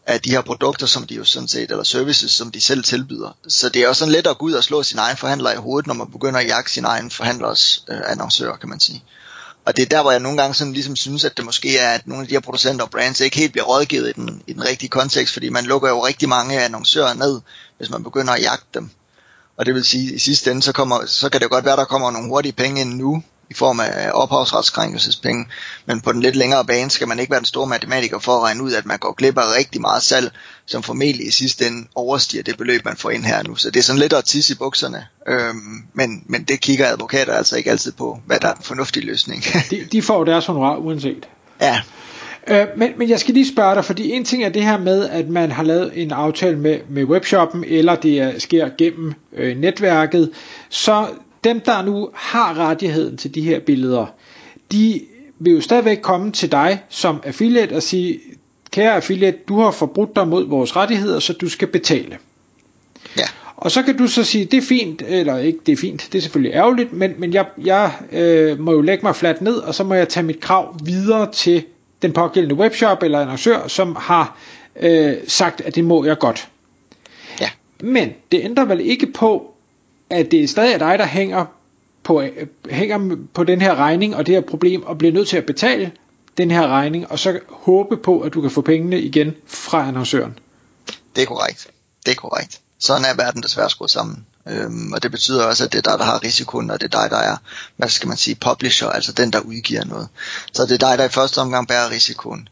af 0.05 0.21
de 0.21 0.31
her 0.31 0.41
produkter, 0.41 0.85
som 0.85 1.07
de 1.07 1.15
jo 1.15 1.23
sådan 1.23 1.47
set, 1.47 1.71
eller 1.71 1.83
services, 1.83 2.31
som 2.31 2.51
de 2.51 2.61
selv 2.61 2.83
tilbyder. 2.83 3.37
Så 3.47 3.69
det 3.69 3.81
er 3.81 3.87
også 3.87 3.99
sådan 3.99 4.11
let 4.11 4.27
at 4.27 4.37
gå 4.37 4.45
ud 4.45 4.53
og 4.53 4.63
slå 4.63 4.83
sin 4.83 4.99
egen 4.99 5.17
forhandler 5.17 5.51
i 5.51 5.55
hovedet, 5.55 5.87
når 5.87 5.93
man 5.93 6.11
begynder 6.11 6.39
at 6.39 6.47
jagte 6.47 6.71
sin 6.71 6.85
egen 6.85 7.11
forhandlers 7.11 7.85
øh, 7.89 8.01
annoncør, 8.05 8.55
kan 8.55 8.69
man 8.69 8.79
sige. 8.79 9.03
Og 9.65 9.77
det 9.77 9.83
er 9.83 9.89
der, 9.89 10.01
hvor 10.01 10.11
jeg 10.11 10.19
nogle 10.19 10.37
gange 10.37 10.53
sådan 10.53 10.73
ligesom 10.73 10.95
synes, 10.95 11.25
at 11.25 11.37
det 11.37 11.45
måske 11.45 11.77
er, 11.77 11.89
at 11.89 12.07
nogle 12.07 12.21
af 12.21 12.27
de 12.27 12.33
her 12.33 12.39
producenter 12.39 12.85
og 12.85 12.91
brands 12.91 13.19
ikke 13.19 13.37
helt 13.37 13.51
bliver 13.51 13.65
rådgivet 13.65 14.09
i 14.09 14.11
den, 14.11 14.41
i 14.47 14.53
den 14.53 14.65
rigtige 14.65 14.89
kontekst, 14.89 15.33
fordi 15.33 15.49
man 15.49 15.65
lukker 15.65 15.89
jo 15.89 16.05
rigtig 16.05 16.29
mange 16.29 16.63
annoncører 16.63 17.13
ned, 17.13 17.41
hvis 17.77 17.89
man 17.89 18.03
begynder 18.03 18.33
at 18.33 18.41
jagte 18.41 18.67
dem. 18.73 18.89
Og 19.57 19.65
det 19.65 19.73
vil 19.73 19.85
sige, 19.85 20.07
at 20.09 20.15
i 20.15 20.19
sidste 20.19 20.51
ende, 20.51 20.61
så, 20.61 20.71
kommer, 20.71 21.05
så 21.05 21.29
kan 21.29 21.41
det 21.41 21.49
godt 21.49 21.65
være, 21.65 21.75
der 21.75 21.85
kommer 21.85 22.11
nogle 22.11 22.27
hurtige 22.27 22.53
penge 22.53 22.81
ind 22.81 22.93
nu, 22.93 23.23
i 23.49 23.53
form 23.53 23.79
af 23.79 24.11
ophavsretskrænkelsespenge, 24.13 25.45
men 25.85 26.01
på 26.01 26.11
den 26.11 26.21
lidt 26.21 26.35
længere 26.35 26.65
bane 26.65 26.91
skal 26.91 27.07
man 27.07 27.19
ikke 27.19 27.31
være 27.31 27.39
den 27.39 27.45
store 27.45 27.67
matematiker 27.67 28.19
for 28.19 28.35
at 28.37 28.43
regne 28.43 28.63
ud, 28.63 28.73
at 28.73 28.85
man 28.85 28.97
går 28.97 29.13
glip 29.13 29.37
af 29.37 29.57
rigtig 29.57 29.81
meget 29.81 30.03
salg, 30.03 30.31
som 30.65 30.83
formentlig 30.83 31.27
i 31.27 31.31
sidste 31.31 31.67
ende 31.67 31.87
overstiger 31.95 32.43
det 32.43 32.57
beløb, 32.57 32.85
man 32.85 32.97
får 32.97 33.09
ind 33.09 33.23
her 33.23 33.43
nu. 33.43 33.55
Så 33.55 33.71
det 33.71 33.79
er 33.79 33.83
sådan 33.83 33.99
lidt 33.99 34.13
at 34.13 34.25
tisse 34.25 34.53
i 34.53 34.57
bukserne, 34.57 35.07
øhm, 35.27 35.83
men, 35.93 36.23
men 36.25 36.43
det 36.43 36.61
kigger 36.61 36.87
advokater 36.87 37.33
altså 37.33 37.57
ikke 37.57 37.71
altid 37.71 37.91
på, 37.91 38.19
hvad 38.25 38.39
der 38.39 38.47
er 38.47 38.53
en 38.53 38.63
fornuftig 38.63 39.03
løsning. 39.03 39.43
de, 39.71 39.87
de 39.91 40.01
får 40.01 40.23
deres 40.23 40.45
honorar 40.45 40.77
uanset. 40.77 41.27
Ja, 41.61 41.81
Øh, 42.47 42.67
men, 42.77 42.91
men 42.97 43.09
jeg 43.09 43.19
skal 43.19 43.33
lige 43.33 43.47
spørge 43.47 43.75
dig, 43.75 43.85
fordi 43.85 44.11
en 44.11 44.25
ting 44.25 44.43
er 44.43 44.49
det 44.49 44.63
her 44.63 44.77
med, 44.77 45.09
at 45.09 45.29
man 45.29 45.51
har 45.51 45.63
lavet 45.63 45.91
en 45.95 46.11
aftale 46.11 46.59
med, 46.59 46.79
med 46.89 47.03
webshoppen, 47.03 47.63
eller 47.67 47.95
det 47.95 48.19
er, 48.19 48.39
sker 48.39 48.69
gennem 48.77 49.13
øh, 49.33 49.57
netværket, 49.57 50.31
så 50.69 51.07
dem, 51.43 51.59
der 51.59 51.85
nu 51.85 52.09
har 52.13 52.57
rettigheden 52.57 53.17
til 53.17 53.35
de 53.35 53.41
her 53.41 53.59
billeder, 53.59 54.05
de 54.71 55.01
vil 55.39 55.53
jo 55.53 55.61
stadigvæk 55.61 55.99
komme 56.01 56.31
til 56.31 56.51
dig 56.51 56.83
som 56.89 57.21
affiliate 57.23 57.73
og 57.73 57.83
sige, 57.83 58.19
kære 58.71 58.93
affiliate, 58.93 59.37
du 59.47 59.59
har 59.59 59.71
forbrudt 59.71 60.15
dig 60.15 60.27
mod 60.27 60.47
vores 60.47 60.75
rettigheder, 60.75 61.19
så 61.19 61.33
du 61.33 61.49
skal 61.49 61.67
betale. 61.67 62.17
Ja. 63.17 63.23
Og 63.57 63.71
så 63.71 63.83
kan 63.83 63.97
du 63.97 64.07
så 64.07 64.23
sige, 64.23 64.45
det 64.45 64.57
er 64.57 64.61
fint, 64.61 65.03
eller 65.07 65.37
ikke, 65.37 65.59
det 65.65 65.71
er 65.71 65.77
fint, 65.77 66.09
det 66.11 66.17
er 66.17 66.21
selvfølgelig 66.21 66.53
ærgerligt, 66.55 66.93
men, 66.93 67.13
men 67.17 67.33
jeg, 67.33 67.45
jeg 67.65 67.91
øh, 68.11 68.59
må 68.59 68.71
jo 68.71 68.81
lægge 68.81 69.05
mig 69.05 69.15
fladt 69.15 69.41
ned, 69.41 69.55
og 69.55 69.75
så 69.75 69.83
må 69.83 69.93
jeg 69.93 70.09
tage 70.09 70.23
mit 70.23 70.39
krav 70.39 70.75
videre 70.83 71.31
til 71.31 71.63
den 72.01 72.13
pågældende 72.13 72.55
webshop 72.55 73.03
eller 73.03 73.19
annoncør, 73.19 73.67
som 73.67 73.95
har 73.95 74.37
øh, 74.75 75.17
sagt, 75.27 75.61
at 75.61 75.75
det 75.75 75.83
må 75.83 76.05
jeg 76.05 76.19
godt. 76.19 76.49
Ja. 77.41 77.49
Men 77.79 78.13
det 78.31 78.41
ændrer 78.43 78.65
vel 78.65 78.79
ikke 78.79 79.07
på, 79.13 79.53
at 80.09 80.31
det 80.31 80.43
er 80.43 80.47
stadig 80.47 80.79
dig, 80.79 80.99
der 80.99 81.05
hænger 81.05 81.45
på, 82.03 82.23
hænger 82.69 83.17
på 83.33 83.43
den 83.43 83.61
her 83.61 83.75
regning 83.75 84.15
og 84.15 84.25
det 84.27 84.35
her 84.35 84.41
problem, 84.41 84.83
og 84.83 84.97
bliver 84.97 85.13
nødt 85.13 85.27
til 85.27 85.37
at 85.37 85.45
betale 85.45 85.91
den 86.37 86.51
her 86.51 86.67
regning, 86.67 87.11
og 87.11 87.19
så 87.19 87.39
håbe 87.49 87.97
på, 87.97 88.19
at 88.19 88.33
du 88.33 88.41
kan 88.41 88.51
få 88.51 88.61
pengene 88.61 89.01
igen 89.01 89.33
fra 89.47 89.87
annoncøren. 89.87 90.39
Det 91.15 91.21
er 91.21 91.25
korrekt. 91.25 91.67
Det 92.05 92.11
er 92.11 92.15
korrekt. 92.15 92.61
Sådan 92.79 93.05
er 93.05 93.15
verden 93.15 93.43
desværre 93.43 93.69
skruet 93.69 93.91
sammen. 93.91 94.25
Øhm, 94.49 94.93
og 94.93 95.03
det 95.03 95.11
betyder 95.11 95.43
også, 95.43 95.63
at 95.63 95.71
det 95.71 95.77
er 95.77 95.91
dig, 95.91 95.99
der 95.99 96.05
har 96.05 96.23
risikoen, 96.23 96.69
og 96.71 96.81
det 96.81 96.93
er 96.93 97.01
dig, 97.01 97.09
der 97.09 97.17
er, 97.17 97.37
hvad 97.77 97.89
skal 97.89 98.07
man 98.07 98.17
sige, 98.17 98.35
publisher, 98.35 98.87
altså 98.87 99.11
den, 99.11 99.33
der 99.33 99.39
udgiver 99.39 99.85
noget. 99.85 100.07
Så 100.53 100.63
det 100.63 100.71
er 100.71 100.89
dig, 100.89 100.97
der 100.97 101.03
i 101.03 101.09
første 101.09 101.37
omgang 101.37 101.67
bærer 101.67 101.89
risikoen. 101.89 102.49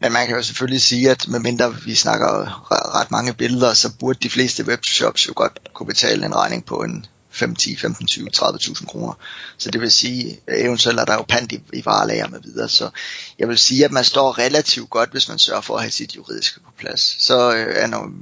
Men 0.00 0.12
man 0.12 0.26
kan 0.26 0.36
jo 0.36 0.42
selvfølgelig 0.42 0.82
sige, 0.82 1.10
at 1.10 1.28
medmindre 1.28 1.74
vi 1.74 1.94
snakker 1.94 2.66
ret 3.00 3.10
mange 3.10 3.32
billeder, 3.32 3.74
så 3.74 3.92
burde 4.00 4.18
de 4.22 4.30
fleste 4.30 4.66
webshops 4.66 5.28
jo 5.28 5.32
godt 5.36 5.58
kunne 5.74 5.86
betale 5.86 6.26
en 6.26 6.36
regning 6.36 6.64
på 6.64 6.82
en 6.82 7.06
5, 7.30 7.56
10, 7.56 7.76
15, 7.76 8.06
20, 8.06 8.28
30.000 8.36 8.86
kroner. 8.86 9.12
Så 9.58 9.70
det 9.70 9.80
vil 9.80 9.92
sige, 9.92 10.40
eventuelt 10.48 11.00
er 11.00 11.04
der 11.04 11.14
jo 11.14 11.24
pant 11.28 11.52
i, 11.52 11.60
i 11.72 11.84
varelager 11.84 12.28
med 12.28 12.40
videre. 12.42 12.68
Så 12.68 12.90
jeg 13.38 13.48
vil 13.48 13.58
sige, 13.58 13.84
at 13.84 13.92
man 13.92 14.04
står 14.04 14.38
relativt 14.38 14.90
godt, 14.90 15.10
hvis 15.10 15.28
man 15.28 15.38
sørger 15.38 15.60
for 15.60 15.74
at 15.76 15.82
have 15.82 15.90
sit 15.90 16.16
juridiske 16.16 16.60
på 16.60 16.70
plads. 16.78 17.16
Så 17.24 17.54
øh, 17.54 17.76
er 17.76 17.86
nogle, 17.86 18.12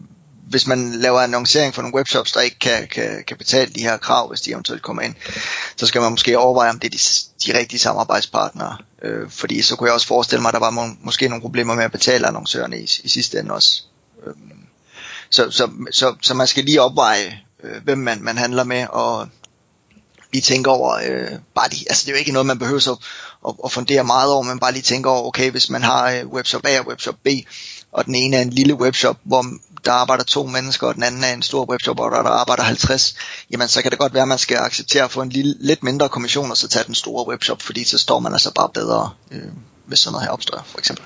hvis 0.49 0.67
man 0.67 0.93
laver 0.93 1.21
annoncering 1.21 1.75
for 1.75 1.83
nogle 1.83 1.97
webshops, 1.97 2.33
der 2.33 2.41
ikke 2.41 2.59
kan, 2.59 2.89
kan, 2.89 3.25
kan 3.27 3.37
betale 3.37 3.73
de 3.73 3.81
her 3.81 3.97
krav, 3.97 4.29
hvis 4.29 4.41
de 4.41 4.51
eventuelt 4.51 4.83
kommer 4.83 5.03
ind, 5.03 5.15
så 5.77 5.87
skal 5.87 6.01
man 6.01 6.11
måske 6.11 6.39
overveje, 6.39 6.71
om 6.71 6.79
det 6.79 6.95
er 6.95 6.99
de, 6.99 7.53
de 7.53 7.59
rigtige 7.59 7.81
samarbejdspartnere. 7.81 8.77
Øh, 9.03 9.31
fordi 9.31 9.63
så 9.63 9.77
kunne 9.77 9.87
jeg 9.87 9.95
også 9.95 10.07
forestille 10.07 10.43
mig, 10.43 10.49
at 10.49 10.53
der 10.53 10.61
var 10.61 10.71
må, 10.71 10.87
måske 11.01 11.29
nogle 11.29 11.43
problemer 11.43 11.75
med 11.75 11.85
at 11.85 11.93
betale 11.93 12.27
annoncørerne 12.27 12.79
i, 12.79 12.83
i 13.05 13.09
sidste 13.09 13.39
ende 13.39 13.55
også. 13.55 13.83
Øh, 14.27 14.33
så, 15.31 15.51
så, 15.51 15.71
så, 15.91 16.15
så 16.23 16.35
man 16.35 16.47
skal 16.47 16.65
lige 16.65 16.83
opveje, 16.83 17.41
øh, 17.65 17.85
hvem 17.85 17.99
man, 17.99 18.23
man 18.23 18.39
handler 18.39 18.65
med, 18.65 18.87
og 18.91 19.29
lige 20.33 20.43
tænke 20.43 20.71
over, 20.71 20.95
øh, 20.95 21.39
bare 21.55 21.69
lige, 21.71 21.85
altså 21.89 22.03
det 22.07 22.09
er 22.09 22.17
jo 22.17 22.19
ikke 22.19 22.33
noget, 22.33 22.47
man 22.47 22.59
behøver 22.59 22.81
så 22.81 22.97
at, 23.49 23.55
at 23.65 23.73
fundere 23.73 24.05
meget 24.05 24.33
over, 24.33 24.43
men 24.43 24.59
bare 24.59 24.73
lige 24.73 24.83
tænke 24.83 25.09
over, 25.09 25.29
okay, 25.29 25.51
hvis 25.51 25.71
man 25.71 25.83
har 25.83 26.11
øh, 26.11 26.27
webshop 26.27 26.67
A 26.67 26.81
og 26.81 26.87
webshop 26.87 27.15
B, 27.25 27.29
og 27.93 28.07
den 28.07 28.15
ene 28.15 28.37
er 28.37 28.43
en 28.43 28.51
lille 28.51 28.75
webshop, 28.75 29.17
hvor 29.25 29.45
der 29.85 29.93
arbejder 29.93 30.25
to 30.25 30.47
mennesker, 30.47 30.87
og 30.87 30.95
den 30.95 31.03
anden 31.03 31.25
er 31.25 31.33
en 31.33 31.43
stor 31.43 31.71
webshop, 31.71 32.01
og 32.01 32.11
der, 32.11 32.23
der 32.23 32.31
arbejder 32.31 32.63
50, 32.63 33.15
jamen 33.51 33.69
så 33.69 33.83
kan 33.83 33.91
det 33.91 33.99
godt 33.99 34.15
være, 34.15 34.23
at 34.23 34.29
man 34.29 34.39
skal 34.39 34.57
acceptere 34.57 35.05
at 35.05 35.11
få 35.11 35.23
en 35.23 35.29
lille, 35.29 35.55
lidt 35.61 35.83
mindre 35.83 36.09
kommission, 36.09 36.51
og 36.51 36.57
så 36.57 36.69
tage 36.69 36.85
den 36.87 36.95
store 36.95 37.29
webshop, 37.29 37.63
fordi 37.63 37.85
så 37.85 37.99
står 37.99 38.19
man 38.19 38.33
altså 38.33 38.55
bare 38.55 38.69
bedre, 38.75 39.11
øh, 39.31 39.43
hvis 39.87 39.99
sådan 39.99 40.13
noget 40.13 40.27
her 40.27 40.33
opstår, 40.33 40.63
for 40.67 40.79
eksempel. 40.79 41.05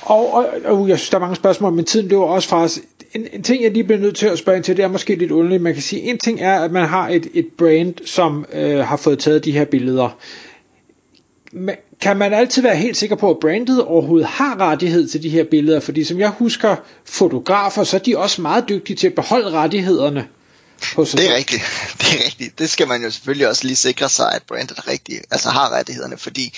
Og, 0.00 0.34
og, 0.34 0.46
og 0.64 0.88
jeg 0.88 0.98
synes, 0.98 1.10
der 1.10 1.16
er 1.16 1.20
mange 1.20 1.36
spørgsmål, 1.36 1.72
men 1.72 1.84
tiden 1.84 2.08
løber 2.08 2.24
også 2.24 2.48
fra 2.48 2.62
os. 2.62 2.78
En, 3.14 3.26
en 3.32 3.42
ting, 3.42 3.62
jeg 3.62 3.72
lige 3.72 3.84
bliver 3.84 4.00
nødt 4.00 4.16
til 4.16 4.26
at 4.26 4.38
spørge 4.38 4.56
ind 4.56 4.64
til, 4.64 4.76
det 4.76 4.84
er 4.84 4.88
måske 4.88 5.14
lidt 5.14 5.30
underligt. 5.30 5.62
Man 5.62 5.74
kan 5.74 5.82
sige, 5.82 6.02
en 6.02 6.18
ting 6.18 6.40
er, 6.40 6.60
at 6.60 6.72
man 6.72 6.88
har 6.88 7.08
et, 7.08 7.26
et 7.34 7.46
brand, 7.58 7.94
som 8.06 8.46
øh, 8.52 8.78
har 8.78 8.96
fået 8.96 9.18
taget 9.18 9.44
de 9.44 9.52
her 9.52 9.64
billeder. 9.64 10.08
Kan 12.00 12.16
man 12.16 12.32
altid 12.32 12.62
være 12.62 12.76
helt 12.76 12.96
sikker 12.96 13.16
på, 13.16 13.30
at 13.30 13.36
brandet 13.40 13.84
overhovedet 13.84 14.28
har 14.28 14.60
rettighed 14.60 15.08
til 15.08 15.22
de 15.22 15.28
her 15.28 15.44
billeder? 15.50 15.80
Fordi 15.80 16.04
som 16.04 16.18
jeg 16.18 16.28
husker 16.28 16.76
fotografer, 17.04 17.84
så 17.84 17.96
er 17.96 18.00
de 18.00 18.18
også 18.18 18.42
meget 18.42 18.68
dygtige 18.68 18.96
til 18.96 19.06
at 19.06 19.14
beholde 19.14 19.50
rettighederne. 19.50 20.28
På 20.94 21.04
det 21.04 21.30
er 21.30 21.36
rigtigt. 21.36 21.62
Det 22.00 22.20
er 22.20 22.24
rigtigt. 22.24 22.58
Det 22.58 22.70
skal 22.70 22.88
man 22.88 23.02
jo 23.02 23.10
selvfølgelig 23.10 23.48
også 23.48 23.64
lige 23.64 23.76
sikre 23.76 24.08
sig, 24.08 24.34
at 24.34 24.42
brandet 24.42 24.88
rigtig, 24.88 25.20
altså 25.30 25.50
har 25.50 25.72
rettighederne, 25.72 26.18
fordi 26.18 26.54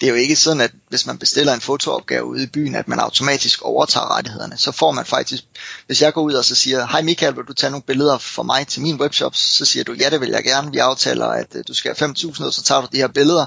det 0.00 0.06
er 0.06 0.10
jo 0.10 0.16
ikke 0.16 0.36
sådan, 0.36 0.60
at 0.60 0.70
hvis 0.88 1.06
man 1.06 1.18
bestiller 1.18 1.54
en 1.54 1.60
fotoopgave 1.60 2.24
ude 2.24 2.42
i 2.42 2.46
byen, 2.46 2.74
at 2.74 2.88
man 2.88 2.98
automatisk 2.98 3.62
overtager 3.62 4.16
rettighederne. 4.16 4.58
Så 4.58 4.72
får 4.72 4.90
man 4.90 5.04
faktisk, 5.04 5.42
hvis 5.86 6.02
jeg 6.02 6.12
går 6.12 6.22
ud 6.22 6.32
og 6.32 6.44
så 6.44 6.54
siger, 6.54 6.86
hej 6.86 7.02
Michael, 7.02 7.36
vil 7.36 7.44
du 7.44 7.52
tage 7.52 7.70
nogle 7.70 7.82
billeder 7.86 8.18
for 8.18 8.42
mig 8.42 8.66
til 8.66 8.82
min 8.82 9.00
webshop, 9.00 9.36
så 9.36 9.64
siger 9.64 9.84
du, 9.84 9.92
ja 9.92 10.10
det 10.10 10.20
vil 10.20 10.30
jeg 10.30 10.44
gerne. 10.44 10.72
Vi 10.72 10.78
aftaler, 10.78 11.26
at 11.26 11.46
øh, 11.54 11.64
du 11.68 11.74
skal 11.74 11.94
have 11.98 12.10
5.000, 12.10 12.44
og 12.44 12.52
så 12.52 12.62
tager 12.62 12.80
du 12.80 12.88
de 12.92 12.96
her 12.96 13.08
billeder 13.08 13.46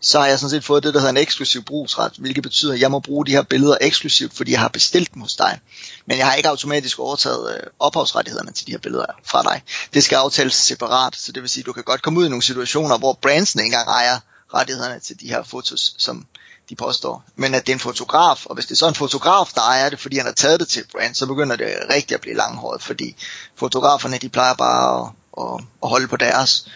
så 0.00 0.20
har 0.20 0.26
jeg 0.26 0.38
sådan 0.38 0.50
set 0.50 0.64
fået 0.64 0.82
det, 0.82 0.94
der 0.94 1.00
hedder 1.00 1.10
en 1.10 1.16
eksklusiv 1.16 1.62
brugsret, 1.62 2.12
hvilket 2.18 2.42
betyder, 2.42 2.74
at 2.74 2.80
jeg 2.80 2.90
må 2.90 3.00
bruge 3.00 3.26
de 3.26 3.30
her 3.30 3.42
billeder 3.42 3.76
eksklusivt, 3.80 4.36
fordi 4.36 4.52
jeg 4.52 4.60
har 4.60 4.68
bestilt 4.68 5.14
dem 5.14 5.22
hos 5.22 5.36
dig. 5.36 5.60
Men 6.06 6.18
jeg 6.18 6.26
har 6.26 6.34
ikke 6.34 6.48
automatisk 6.48 6.98
overtaget 6.98 7.54
øh, 7.54 7.62
ophavsrettighederne 7.78 8.52
til 8.52 8.66
de 8.66 8.72
her 8.72 8.78
billeder 8.78 9.06
fra 9.24 9.42
dig. 9.42 9.62
Det 9.94 10.04
skal 10.04 10.16
aftales 10.16 10.54
separat, 10.54 11.16
så 11.16 11.32
det 11.32 11.42
vil 11.42 11.50
sige, 11.50 11.62
at 11.62 11.66
du 11.66 11.72
kan 11.72 11.84
godt 11.84 12.02
komme 12.02 12.20
ud 12.20 12.26
i 12.26 12.28
nogle 12.28 12.42
situationer, 12.42 12.98
hvor 12.98 13.18
brandsene 13.22 13.62
ikke 13.62 13.74
engang 13.74 13.88
ejer 13.88 14.18
rettighederne 14.54 15.00
til 15.00 15.20
de 15.20 15.28
her 15.28 15.42
fotos, 15.42 15.94
som 15.98 16.26
de 16.68 16.76
påstår. 16.76 17.24
Men 17.36 17.54
at 17.54 17.66
det 17.66 17.72
er 17.72 17.76
en 17.76 17.80
fotograf, 17.80 18.46
og 18.46 18.54
hvis 18.54 18.66
det 18.66 18.72
er 18.72 18.76
så 18.76 18.88
en 18.88 18.94
fotograf, 18.94 19.50
der 19.54 19.60
ejer 19.60 19.90
det, 19.90 20.00
fordi 20.00 20.16
han 20.16 20.26
har 20.26 20.32
taget 20.32 20.60
det 20.60 20.68
til 20.68 20.84
brand, 20.92 21.14
så 21.14 21.26
begynder 21.26 21.56
det 21.56 21.76
rigtig 21.90 22.14
at 22.14 22.20
blive 22.20 22.36
langhåret, 22.36 22.82
fordi 22.82 23.16
fotograferne, 23.56 24.18
de 24.18 24.28
plejer 24.28 24.54
bare 24.54 25.12
at, 25.38 25.44
at, 25.44 25.64
at 25.82 25.88
holde 25.88 26.08
på 26.08 26.16
deres. 26.16 26.66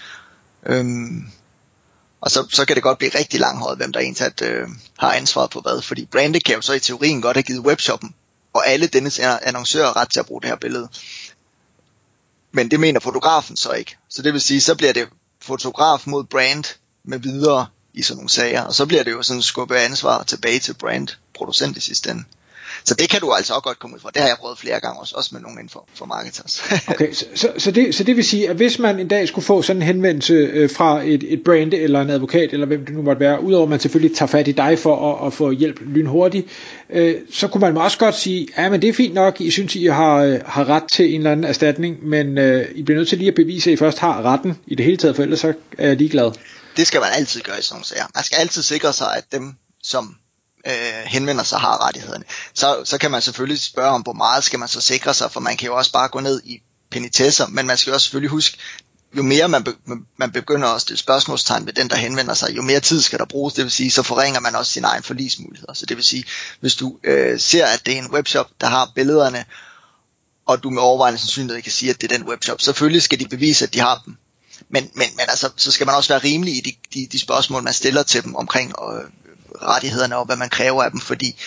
Øhm, 0.66 1.32
og 2.24 2.30
så, 2.30 2.46
så 2.50 2.64
kan 2.64 2.76
det 2.76 2.82
godt 2.82 2.98
blive 2.98 3.10
rigtig 3.14 3.40
langhåret, 3.40 3.76
hvem 3.76 3.92
der 3.92 4.00
egentlig 4.00 4.42
øh, 4.42 4.68
har 4.98 5.12
ansvaret 5.12 5.50
på 5.50 5.60
hvad. 5.60 5.82
Fordi 5.82 6.06
brandet 6.06 6.44
kan 6.44 6.54
jo 6.54 6.60
så 6.60 6.72
i 6.72 6.80
teorien 6.80 7.22
godt 7.22 7.36
have 7.36 7.42
givet 7.42 7.60
webshoppen 7.60 8.14
og 8.52 8.68
alle 8.68 8.86
dennes 8.86 9.18
annoncører 9.18 9.96
ret 9.96 10.12
til 10.12 10.20
at 10.20 10.26
bruge 10.26 10.40
det 10.40 10.48
her 10.48 10.56
billede. 10.56 10.88
Men 12.52 12.70
det 12.70 12.80
mener 12.80 13.00
fotografen 13.00 13.56
så 13.56 13.72
ikke. 13.72 13.96
Så 14.08 14.22
det 14.22 14.32
vil 14.32 14.40
sige, 14.40 14.60
så 14.60 14.74
bliver 14.74 14.92
det 14.92 15.08
fotograf 15.42 16.02
mod 16.06 16.24
brand 16.24 16.64
med 17.04 17.18
videre 17.18 17.66
i 17.94 18.02
sådan 18.02 18.16
nogle 18.16 18.30
sager. 18.30 18.62
Og 18.62 18.74
så 18.74 18.86
bliver 18.86 19.02
det 19.02 19.12
jo 19.12 19.22
sådan 19.22 19.42
skubbet 19.42 19.76
ansvar 19.76 20.22
tilbage 20.22 20.58
til 20.58 20.74
brand 20.74 21.08
producent 21.34 21.76
i 21.76 21.80
sidste 21.80 22.10
ende. 22.10 22.24
Så 22.84 22.94
det 22.94 23.08
kan 23.08 23.20
du 23.20 23.32
altså 23.32 23.54
også 23.54 23.62
godt 23.62 23.78
komme 23.78 23.96
ud 23.96 24.00
fra. 24.00 24.10
Det 24.14 24.22
har 24.22 24.28
jeg 24.28 24.36
prøvet 24.40 24.58
flere 24.58 24.80
gange 24.80 25.00
også, 25.00 25.14
også 25.16 25.30
med 25.32 25.40
nogle 25.40 25.60
inden 25.60 25.68
for, 25.68 25.88
for 25.94 26.06
marketers. 26.06 26.62
okay, 26.88 27.12
så, 27.12 27.24
så, 27.34 27.52
så, 27.58 27.70
det, 27.70 27.94
så 27.94 28.04
det 28.04 28.16
vil 28.16 28.24
sige, 28.24 28.50
at 28.50 28.56
hvis 28.56 28.78
man 28.78 29.00
en 29.00 29.08
dag 29.08 29.28
skulle 29.28 29.44
få 29.44 29.62
sådan 29.62 29.82
en 29.82 29.86
henvendelse 29.86 30.34
øh, 30.34 30.70
fra 30.70 31.02
et, 31.02 31.24
et 31.32 31.44
brand 31.44 31.74
eller 31.74 32.00
en 32.00 32.10
advokat, 32.10 32.52
eller 32.52 32.66
hvem 32.66 32.86
det 32.86 32.94
nu 32.94 33.02
måtte 33.02 33.20
være, 33.20 33.42
udover 33.42 33.64
at 33.64 33.70
man 33.70 33.80
selvfølgelig 33.80 34.16
tager 34.16 34.28
fat 34.28 34.48
i 34.48 34.52
dig 34.52 34.78
for 34.78 35.14
at, 35.14 35.26
at 35.26 35.32
få 35.32 35.50
hjælp 35.50 35.80
lynhurtigt, 35.80 36.46
øh, 36.90 37.14
så 37.32 37.48
kunne 37.48 37.60
man 37.60 37.76
også 37.76 37.98
godt 37.98 38.14
sige, 38.14 38.48
ja, 38.58 38.70
men 38.70 38.82
det 38.82 38.88
er 38.88 38.92
fint 38.92 39.14
nok, 39.14 39.40
I 39.40 39.50
synes, 39.50 39.74
I 39.74 39.84
har, 39.84 40.16
øh, 40.16 40.40
har 40.46 40.68
ret 40.68 40.84
til 40.92 41.14
en 41.14 41.20
eller 41.20 41.32
anden 41.32 41.44
erstatning, 41.44 42.06
men 42.06 42.38
øh, 42.38 42.68
I 42.74 42.82
bliver 42.82 42.98
nødt 42.98 43.08
til 43.08 43.18
lige 43.18 43.28
at 43.28 43.34
bevise, 43.34 43.70
at 43.70 43.74
I 43.74 43.76
først 43.76 43.98
har 43.98 44.22
retten 44.22 44.58
i 44.66 44.74
det 44.74 44.84
hele 44.84 44.96
taget, 44.96 45.16
for 45.16 45.22
ellers 45.22 45.40
så 45.40 45.52
er 45.78 45.86
jeg 45.86 45.96
ligeglad. 45.96 46.32
Det 46.76 46.86
skal 46.86 47.00
man 47.00 47.10
altid 47.14 47.40
gøre 47.40 47.58
i 47.58 47.62
sådan 47.62 47.74
nogle 47.74 47.86
sager. 47.86 48.04
Man 48.14 48.24
skal 48.24 48.38
altid 48.38 48.62
sikre 48.62 48.92
sig, 48.92 49.16
at 49.16 49.24
dem, 49.32 49.54
som 49.82 50.16
øh, 50.66 51.04
henvender 51.06 51.44
sig 51.44 51.58
har 51.58 51.86
rettighederne. 51.86 52.24
Så, 52.54 52.82
så 52.84 52.98
kan 52.98 53.10
man 53.10 53.22
selvfølgelig 53.22 53.60
spørge 53.60 53.90
om, 53.90 54.00
hvor 54.02 54.12
meget 54.12 54.44
skal 54.44 54.58
man 54.58 54.68
så 54.68 54.80
sikre 54.80 55.14
sig, 55.14 55.32
for 55.32 55.40
man 55.40 55.56
kan 55.56 55.66
jo 55.66 55.76
også 55.76 55.92
bare 55.92 56.08
gå 56.08 56.20
ned 56.20 56.42
i 56.44 56.62
penitesser, 56.90 57.46
men 57.46 57.66
man 57.66 57.76
skal 57.76 57.90
jo 57.90 57.94
også 57.94 58.04
selvfølgelig 58.04 58.30
huske, 58.30 58.58
jo 59.16 59.22
mere 59.22 59.48
man, 59.48 59.64
be, 59.64 59.74
man 60.16 60.32
begynder 60.32 60.68
at 60.68 60.80
stille 60.80 60.98
spørgsmålstegn 60.98 61.66
ved 61.66 61.72
den, 61.72 61.90
der 61.90 61.96
henvender 61.96 62.34
sig, 62.34 62.56
jo 62.56 62.62
mere 62.62 62.80
tid 62.80 63.02
skal 63.02 63.18
der 63.18 63.24
bruges, 63.24 63.54
det 63.54 63.64
vil 63.64 63.72
sige, 63.72 63.90
så 63.90 64.02
forringer 64.02 64.40
man 64.40 64.54
også 64.54 64.72
sin 64.72 64.84
egen 64.84 65.02
forlismuligheder. 65.02 65.72
Så 65.74 65.86
det 65.86 65.96
vil 65.96 66.04
sige, 66.04 66.24
hvis 66.60 66.74
du 66.74 66.98
øh, 67.04 67.40
ser, 67.40 67.66
at 67.66 67.86
det 67.86 67.94
er 67.94 67.98
en 67.98 68.10
webshop, 68.10 68.50
der 68.60 68.66
har 68.66 68.92
billederne, 68.94 69.44
og 70.46 70.62
du 70.62 70.70
med 70.70 70.82
overvejende 70.82 71.20
sandsynlighed 71.20 71.62
kan 71.62 71.72
sige, 71.72 71.90
at 71.90 72.00
det 72.00 72.12
er 72.12 72.18
den 72.18 72.28
webshop, 72.28 72.60
selvfølgelig 72.60 73.02
skal 73.02 73.20
de 73.20 73.28
bevise, 73.28 73.64
at 73.64 73.74
de 73.74 73.80
har 73.80 74.02
dem. 74.04 74.16
Men, 74.68 74.90
men, 74.94 75.08
men 75.16 75.26
altså, 75.28 75.50
så 75.56 75.72
skal 75.72 75.86
man 75.86 75.94
også 75.94 76.08
være 76.08 76.24
rimelig 76.24 76.56
i 76.56 76.60
de, 76.60 76.72
de, 76.94 77.08
de 77.12 77.18
spørgsmål, 77.18 77.62
man 77.62 77.72
stiller 77.72 78.02
til 78.02 78.22
dem 78.22 78.34
omkring 78.34 78.72
øh, 78.92 79.10
rettighederne 79.62 80.16
og 80.16 80.24
hvad 80.24 80.36
man 80.36 80.48
kræver 80.48 80.82
af 80.82 80.90
dem, 80.90 81.00
fordi 81.00 81.40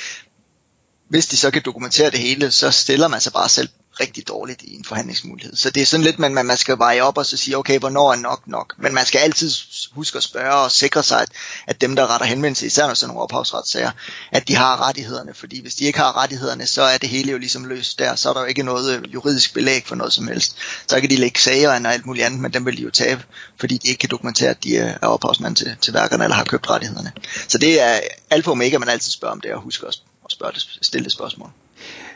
hvis 1.09 1.27
de 1.27 1.37
så 1.37 1.51
kan 1.51 1.61
dokumentere 1.65 2.11
det 2.11 2.19
hele, 2.19 2.51
så 2.51 2.71
stiller 2.71 3.07
man 3.07 3.21
sig 3.21 3.33
bare 3.33 3.49
selv 3.49 3.69
rigtig 3.99 4.27
dårligt 4.27 4.61
i 4.61 4.75
en 4.75 4.83
forhandlingsmulighed. 4.85 5.55
Så 5.55 5.69
det 5.69 5.81
er 5.81 5.85
sådan 5.85 6.03
lidt, 6.03 6.19
man, 6.19 6.33
man, 6.33 6.45
man 6.45 6.57
skal 6.57 6.77
veje 6.77 7.01
op 7.01 7.17
og 7.17 7.25
så 7.25 7.37
sige, 7.37 7.57
okay, 7.57 7.79
hvornår 7.79 8.11
er 8.11 8.15
nok 8.15 8.47
nok? 8.47 8.73
Men 8.77 8.93
man 8.93 9.05
skal 9.05 9.19
altid 9.19 9.51
huske 9.91 10.17
at 10.17 10.23
spørge 10.23 10.53
og 10.53 10.71
sikre 10.71 11.03
sig, 11.03 11.21
at, 11.21 11.29
at 11.67 11.81
dem, 11.81 11.95
der 11.95 12.07
retter 12.07 12.27
henvendelse, 12.27 12.65
især 12.65 12.87
når 12.87 12.93
sådan 12.93 13.07
nogle 13.07 13.21
ophavsretssager, 13.21 13.91
at 14.31 14.47
de 14.47 14.55
har 14.55 14.87
rettighederne. 14.87 15.33
Fordi 15.33 15.61
hvis 15.61 15.75
de 15.75 15.83
ikke 15.83 15.99
har 15.99 16.17
rettighederne, 16.17 16.67
så 16.67 16.81
er 16.81 16.97
det 16.97 17.09
hele 17.09 17.31
jo 17.31 17.37
ligesom 17.37 17.65
løst 17.65 17.99
der. 17.99 18.15
Så 18.15 18.29
er 18.29 18.33
der 18.33 18.41
jo 18.41 18.47
ikke 18.47 18.63
noget 18.63 18.97
øh, 18.97 19.13
juridisk 19.13 19.53
belæg 19.53 19.87
for 19.87 19.95
noget 19.95 20.13
som 20.13 20.27
helst. 20.27 20.57
Så 20.87 21.01
kan 21.01 21.09
de 21.09 21.15
lægge 21.15 21.39
sager 21.39 21.69
og 21.69 21.93
alt 21.93 22.05
muligt 22.05 22.25
andet, 22.25 22.39
men 22.39 22.53
dem 22.53 22.65
vil 22.65 22.77
de 22.77 22.81
jo 22.81 22.89
tabe, 22.89 23.23
fordi 23.59 23.77
de 23.77 23.87
ikke 23.87 23.99
kan 23.99 24.09
dokumentere, 24.09 24.49
at 24.49 24.63
de 24.63 24.75
øh, 24.75 24.89
er 25.01 25.07
ophavsmand 25.07 25.55
til, 25.55 25.75
til 25.81 25.93
værkerne 25.93 26.23
eller 26.23 26.35
har 26.35 26.43
købt 26.43 26.69
rettighederne. 26.69 27.11
Så 27.47 27.57
det 27.57 27.81
er 27.81 27.99
alfa 28.29 28.49
og 28.49 28.51
omega, 28.51 28.77
man 28.77 28.89
altid 28.89 29.11
spørger 29.11 29.31
om 29.31 29.41
det, 29.41 29.53
og 29.53 29.61
huske 29.61 29.87
også 29.87 29.99
at 30.25 30.31
spørge 30.31 30.53
det, 30.53 30.77
stille 30.81 31.03
det 31.03 31.11
spørgsmål. 31.11 31.51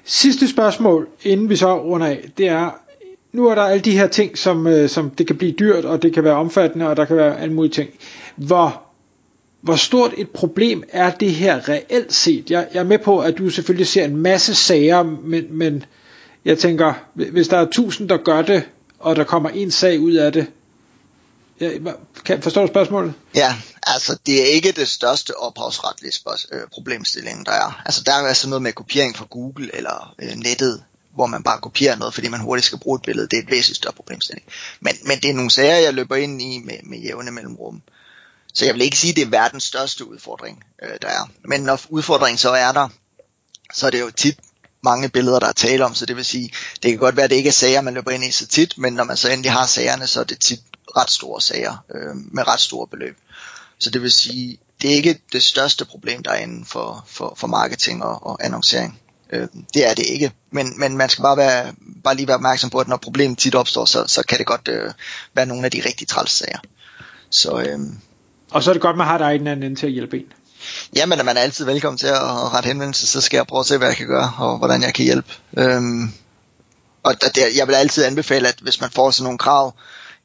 Sidste 0.03 0.47
spørgsmål, 0.47 1.07
inden 1.23 1.49
vi 1.49 1.55
så 1.55 1.77
runder 1.81 2.07
af, 2.07 2.29
det 2.37 2.47
er, 2.47 2.69
nu 3.33 3.47
er 3.47 3.55
der 3.55 3.61
alle 3.61 3.81
de 3.81 3.97
her 3.97 4.07
ting, 4.07 4.37
som, 4.37 4.67
øh, 4.67 4.89
som 4.89 5.09
det 5.09 5.27
kan 5.27 5.35
blive 5.37 5.51
dyrt, 5.51 5.85
og 5.85 6.01
det 6.01 6.13
kan 6.13 6.23
være 6.23 6.35
omfattende, 6.35 6.87
og 6.89 6.97
der 6.97 7.05
kan 7.05 7.17
være 7.17 7.39
alle 7.39 7.53
mulige 7.53 7.71
ting. 7.71 7.89
Hvor, 8.35 8.81
hvor 9.61 9.75
stort 9.75 10.13
et 10.17 10.29
problem 10.29 10.83
er 10.89 11.11
det 11.11 11.31
her 11.31 11.69
reelt 11.69 12.13
set? 12.13 12.51
Jeg, 12.51 12.67
jeg 12.73 12.79
er 12.79 12.83
med 12.83 12.99
på, 12.99 13.19
at 13.19 13.37
du 13.37 13.49
selvfølgelig 13.49 13.87
ser 13.87 14.05
en 14.05 14.17
masse 14.17 14.55
sager, 14.55 15.03
men, 15.03 15.45
men 15.49 15.83
jeg 16.45 16.57
tænker, 16.57 16.93
hvis 17.13 17.47
der 17.47 17.57
er 17.57 17.65
tusind, 17.65 18.09
der 18.09 18.17
gør 18.17 18.41
det, 18.41 18.63
og 18.99 19.15
der 19.15 19.23
kommer 19.23 19.49
en 19.49 19.71
sag 19.71 19.99
ud 19.99 20.13
af 20.13 20.33
det, 20.33 20.45
kan, 22.25 22.41
forstår 22.41 22.61
du 22.61 22.67
spørgsmålet? 22.67 23.13
Ja, 23.35 23.55
altså 23.83 24.17
det 24.25 24.41
er 24.41 24.45
ikke 24.45 24.71
det 24.71 24.87
største 24.87 25.37
ophavsretlige 25.37 26.11
spørg- 26.11 26.55
øh, 26.55 26.67
problemstilling, 26.71 27.45
der 27.45 27.51
er. 27.51 27.81
Altså 27.85 28.03
der 28.05 28.13
er 28.13 28.27
altså 28.27 28.49
noget 28.49 28.61
med 28.61 28.73
kopiering 28.73 29.17
fra 29.17 29.25
Google 29.29 29.75
eller 29.75 30.15
øh, 30.21 30.35
nettet 30.35 30.83
hvor 31.15 31.25
man 31.25 31.43
bare 31.43 31.59
kopierer 31.61 31.95
noget, 31.95 32.13
fordi 32.13 32.27
man 32.27 32.39
hurtigt 32.39 32.65
skal 32.65 32.79
bruge 32.79 32.95
et 32.95 33.01
billede. 33.01 33.27
Det 33.27 33.37
er 33.37 33.41
et 33.43 33.51
væsentligt 33.51 33.77
større 33.77 33.93
problemstilling. 33.93 34.47
Men, 34.79 34.95
men 35.05 35.19
det 35.19 35.29
er 35.29 35.33
nogle 35.33 35.51
sager, 35.51 35.75
jeg 35.75 35.93
løber 35.93 36.15
ind 36.15 36.41
i 36.41 36.59
med, 36.65 36.77
med 36.83 36.99
jævne 36.99 37.31
mellemrum. 37.31 37.81
Så 38.53 38.65
jeg 38.65 38.73
vil 38.73 38.81
ikke 38.81 38.97
sige, 38.97 39.11
at 39.11 39.15
det 39.15 39.21
er 39.21 39.29
verdens 39.29 39.63
største 39.63 40.09
udfordring, 40.09 40.63
øh, 40.83 40.97
der 41.01 41.07
er. 41.07 41.29
Men 41.45 41.61
når 41.61 41.81
udfordringen 41.89 42.37
så 42.37 42.49
er 42.49 42.71
der, 42.71 42.89
så 43.73 43.85
er 43.85 43.89
det 43.89 43.99
jo 43.99 44.11
tit 44.11 44.39
mange 44.83 45.09
billeder, 45.09 45.39
der 45.39 45.47
er 45.47 45.51
tale 45.51 45.85
om, 45.85 45.95
så 45.95 46.05
det 46.05 46.15
vil 46.15 46.25
sige, 46.25 46.53
det 46.83 46.91
kan 46.91 46.99
godt 46.99 47.15
være, 47.15 47.23
at 47.23 47.29
det 47.29 47.35
ikke 47.35 47.47
er 47.47 47.53
sager, 47.53 47.81
man 47.81 47.93
løber 47.93 48.11
ind 48.11 48.23
i 48.23 48.31
så 48.31 48.47
tit, 48.47 48.77
men 48.77 48.93
når 48.93 49.03
man 49.03 49.17
så 49.17 49.29
endelig 49.29 49.51
har 49.51 49.65
sagerne, 49.65 50.07
så 50.07 50.19
er 50.19 50.23
det 50.23 50.39
tit 50.39 50.59
ret 50.97 51.11
store 51.11 51.41
sager 51.41 51.85
øh, 51.95 52.15
med 52.15 52.47
ret 52.47 52.59
store 52.59 52.87
beløb. 52.87 53.17
Så 53.79 53.89
det 53.89 54.01
vil 54.01 54.11
sige, 54.11 54.57
det 54.81 54.91
er 54.91 54.95
ikke 54.95 55.21
det 55.31 55.43
største 55.43 55.85
problem, 55.85 56.23
der 56.23 56.31
er 56.31 56.37
inden 56.37 56.65
for, 56.65 57.05
for, 57.07 57.33
for 57.37 57.47
marketing 57.47 58.03
og, 58.03 58.27
og 58.27 58.45
annoncering. 58.45 58.99
Øh, 59.31 59.47
det 59.73 59.89
er 59.89 59.93
det 59.93 60.05
ikke. 60.05 60.31
Men, 60.51 60.79
men 60.79 60.97
man 60.97 61.09
skal 61.09 61.21
bare, 61.21 61.37
være, 61.37 61.73
bare 62.03 62.15
lige 62.15 62.27
være 62.27 62.35
opmærksom 62.35 62.69
på, 62.69 62.79
at 62.79 62.87
når 62.87 62.97
problemet 62.97 63.37
tit 63.37 63.55
opstår, 63.55 63.85
så, 63.85 64.03
så 64.07 64.23
kan 64.23 64.37
det 64.37 64.45
godt 64.45 64.67
øh, 64.67 64.91
være 65.33 65.45
nogle 65.45 65.65
af 65.65 65.71
de 65.71 65.81
rigtig 65.85 66.07
træls 66.07 66.31
sager. 66.31 66.59
Så, 67.29 67.59
øh, 67.61 67.79
og 68.51 68.63
så 68.63 68.71
er 68.71 68.73
det 68.73 68.81
godt, 68.81 68.97
man 68.97 69.07
har 69.07 69.17
dig 69.17 69.35
i 69.35 69.37
den 69.37 69.47
anden 69.47 69.75
til 69.75 69.85
at 69.85 69.91
hjælpe 69.91 70.17
en. 70.17 70.25
Jamen, 70.95 71.25
man 71.25 71.37
er 71.37 71.41
altid 71.41 71.65
velkommen 71.65 71.97
til 71.97 72.07
at 72.07 72.53
rette 72.53 72.67
henvendelse, 72.67 73.07
så 73.07 73.21
skal 73.21 73.37
jeg 73.37 73.47
prøve 73.47 73.59
at 73.59 73.65
se, 73.65 73.77
hvad 73.77 73.87
jeg 73.87 73.97
kan 73.97 74.07
gøre, 74.07 74.33
og 74.37 74.57
hvordan 74.57 74.81
jeg 74.81 74.93
kan 74.93 75.05
hjælpe. 75.05 75.33
Øhm, 75.57 76.11
og 77.03 77.21
det, 77.21 77.43
jeg 77.55 77.67
vil 77.67 77.73
altid 77.73 78.03
anbefale, 78.03 78.47
at 78.47 78.59
hvis 78.61 78.81
man 78.81 78.91
får 78.91 79.11
sådan 79.11 79.23
nogle 79.23 79.37
krav, 79.37 79.75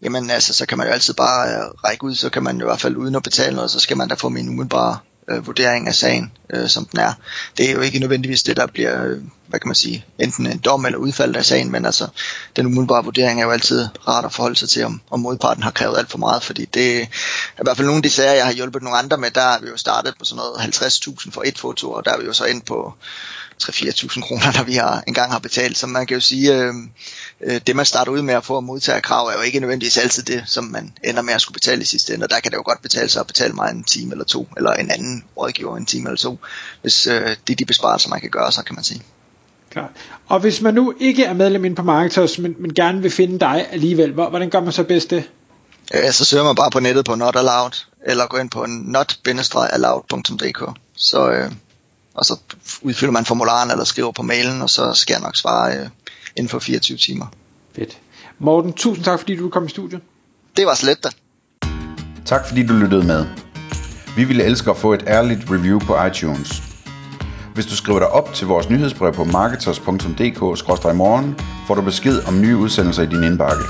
jamen 0.03 0.31
altså, 0.31 0.55
så 0.55 0.67
kan 0.67 0.79
man 0.79 0.87
jo 0.87 0.93
altid 0.93 1.15
bare 1.15 1.49
øh, 1.49 1.65
række 1.85 2.05
ud, 2.05 2.15
så 2.15 2.31
kan 2.31 2.43
man 2.43 2.61
i 2.61 2.65
hvert 2.65 2.81
fald 2.81 2.97
uden 2.97 3.15
at 3.15 3.23
betale 3.23 3.57
noget, 3.57 3.71
så 3.71 3.81
skal 3.81 3.97
man 3.97 4.09
da 4.09 4.15
få 4.15 4.29
min 4.29 4.49
umiddelbare 4.49 4.99
øh, 5.29 5.47
vurdering 5.47 5.89
af 5.89 5.95
sagen, 5.95 6.33
øh, 6.51 6.69
som 6.69 6.85
den 6.85 7.01
er. 7.01 7.13
Det 7.57 7.69
er 7.69 7.73
jo 7.73 7.81
ikke 7.81 7.99
nødvendigvis 7.99 8.43
det, 8.43 8.57
der 8.57 8.67
bliver, 8.67 9.05
øh, 9.05 9.23
hvad 9.47 9.61
kan 9.61 9.69
man 9.69 9.75
sige, 9.75 10.05
enten 10.19 10.47
en 10.47 10.59
dom 10.59 10.87
eller 10.87 10.99
udfald 10.99 11.37
af 11.37 11.45
sagen, 11.45 11.73
men 11.73 11.87
altså, 11.87 12.09
den 12.57 12.67
umiddelbare 12.67 13.05
vurdering 13.05 13.41
er 13.41 13.45
jo 13.45 13.51
altid 13.51 13.89
rart 14.09 14.25
at 14.25 14.33
forholde 14.33 14.57
sig 14.57 14.69
til, 14.69 14.85
om, 14.85 15.01
om 15.11 15.21
modparten 15.21 15.63
har 15.63 15.71
krævet 15.71 15.99
alt 15.99 16.11
for 16.11 16.19
meget, 16.19 16.43
fordi 16.43 16.65
det 16.65 16.97
er 16.97 17.03
i 17.03 17.63
hvert 17.63 17.77
fald 17.77 17.87
nogle 17.87 17.99
af 17.99 18.03
de 18.03 18.11
sager, 18.11 18.33
jeg 18.33 18.45
har 18.45 18.53
hjulpet 18.53 18.83
nogle 18.83 18.99
andre 18.99 19.17
med, 19.17 19.31
der 19.31 19.41
har 19.41 19.59
vi 19.59 19.69
jo 19.69 19.77
startet 19.77 20.15
på 20.19 20.25
sådan 20.25 20.37
noget 20.37 20.77
50.000 20.77 21.31
for 21.31 21.43
et 21.47 21.59
foto, 21.59 21.93
og 21.93 22.05
der 22.05 22.13
er 22.13 22.19
vi 22.19 22.25
jo 22.25 22.33
så 22.33 22.45
ind 22.45 22.63
på 22.63 22.95
3-4.000 23.63 24.21
kroner, 24.21 24.53
der 24.53 24.63
vi 24.63 24.75
har 24.75 25.03
engang 25.07 25.33
har 25.33 25.39
betalt. 25.39 25.79
Så 25.79 25.87
man 25.87 26.07
kan 26.07 26.15
jo 26.15 26.21
sige, 26.21 26.55
øh, 26.55 26.75
øh, 27.41 27.61
det 27.67 27.77
man 27.77 27.87
starter 27.87 28.13
ud 28.13 28.23
med 28.23 28.35
at 28.35 28.45
få 28.45 28.61
modtage 28.61 29.01
krav, 29.01 29.27
er 29.27 29.33
jo 29.33 29.41
ikke 29.41 29.61
nødvendigvis 29.61 29.99
altid 29.99 30.23
det, 30.23 30.43
som 30.47 30.65
man 30.65 30.93
ender 31.05 31.23
med 31.23 31.35
at 31.35 31.41
skulle 31.41 31.55
betale 31.55 31.83
i 31.83 31.85
sidste 31.85 32.15
ende. 32.15 32.25
Og 32.25 32.31
der 32.31 32.41
kan 32.41 32.53
det 32.53 32.57
jo 32.57 32.63
godt 32.67 32.83
betale 32.83 33.09
sig 33.09 33.21
at 33.21 33.27
betale 33.27 33.53
mig 33.53 33.71
en 33.71 33.85
time 33.85 34.13
eller 34.13 34.25
to, 34.25 34.49
eller 34.57 34.73
en 34.73 34.91
anden 34.91 35.25
rådgiver 35.37 35.77
en 35.77 35.87
time 35.87 36.09
eller 36.09 36.19
to, 36.19 36.39
hvis 36.83 37.07
øh, 37.07 37.37
det 37.47 37.53
er 37.53 37.57
de 37.57 37.65
besparelser, 37.65 38.09
man 38.09 38.21
kan 38.21 38.31
gøre, 38.31 38.53
så 38.53 38.63
kan 38.63 38.75
man 38.75 38.85
sige. 38.85 39.03
Klar. 39.71 39.91
Og 40.27 40.41
hvis 40.41 40.61
man 40.61 40.75
nu 40.75 40.95
ikke 41.01 41.25
er 41.25 41.33
medlem 41.33 41.65
inde 41.65 41.77
på 41.77 41.83
Marketers, 41.83 42.39
men, 42.39 42.55
men 42.59 42.75
gerne 42.75 43.03
vil 43.03 43.11
finde 43.11 43.41
dig 43.41 43.67
alligevel, 43.71 44.13
hvordan 44.13 44.51
gør 44.51 44.61
man 44.61 44.73
så 44.73 44.83
bedst 44.83 45.11
det? 45.11 45.25
Øh, 45.95 46.13
så 46.13 46.25
søger 46.25 46.45
man 46.45 46.55
bare 46.55 46.71
på 46.71 46.81
nettet 46.81 47.05
på 47.05 47.15
Not 47.15 47.37
Allowed, 47.37 47.73
eller 48.07 48.27
gå 48.27 48.37
ind 48.37 48.51
på 48.51 48.65
not-allowed.dk. 48.65 50.73
Så, 50.97 51.31
øh, 51.31 51.51
og 52.17 52.25
så 52.25 52.37
udfylder 52.83 53.13
man 53.13 53.25
formularen 53.25 53.71
eller 53.71 53.85
skriver 53.85 54.13
på 54.13 54.23
mailen, 54.23 54.63
og 54.63 54.71
så 54.71 54.95
skal 54.95 55.15
jeg 55.15 55.23
nok 55.23 55.37
svare 55.37 55.77
øh, 55.77 55.89
inden 56.37 56.49
for 56.49 56.59
24 56.59 56.99
timer. 56.99 57.27
Fedt. 57.77 57.99
Morten, 58.39 58.73
tusind 58.73 59.05
tak 59.05 59.19
fordi 59.19 59.37
du 59.37 59.49
kom 59.49 59.67
i 59.67 59.69
studiet. 59.69 60.01
Det 60.57 60.67
var 60.67 60.75
slet 60.75 61.05
da. 61.05 61.09
Tak 62.25 62.49
fordi 62.49 62.67
du 62.67 62.75
lyttede 62.75 63.07
med. 63.07 63.27
Vi 64.17 64.25
ville 64.25 64.45
elske 64.45 64.71
at 64.71 64.77
få 64.77 64.93
et 64.93 65.05
ærligt 65.07 65.51
review 65.51 65.79
på 65.79 66.05
iTunes. 66.05 66.63
Hvis 67.55 67.67
du 67.67 67.77
skriver 67.77 67.99
dig 67.99 68.09
op 68.09 68.35
til 68.35 68.47
vores 68.47 68.71
nyhedsbrev 68.71 69.13
på 69.13 69.25
marketers.dk-morgen, 69.25 71.37
får 71.67 71.75
du 71.75 71.83
besked 71.83 72.23
om 72.27 72.41
nye 72.41 72.57
udsendelser 72.57 73.03
i 73.03 73.07
din 73.07 73.25
indbakke. 73.25 73.63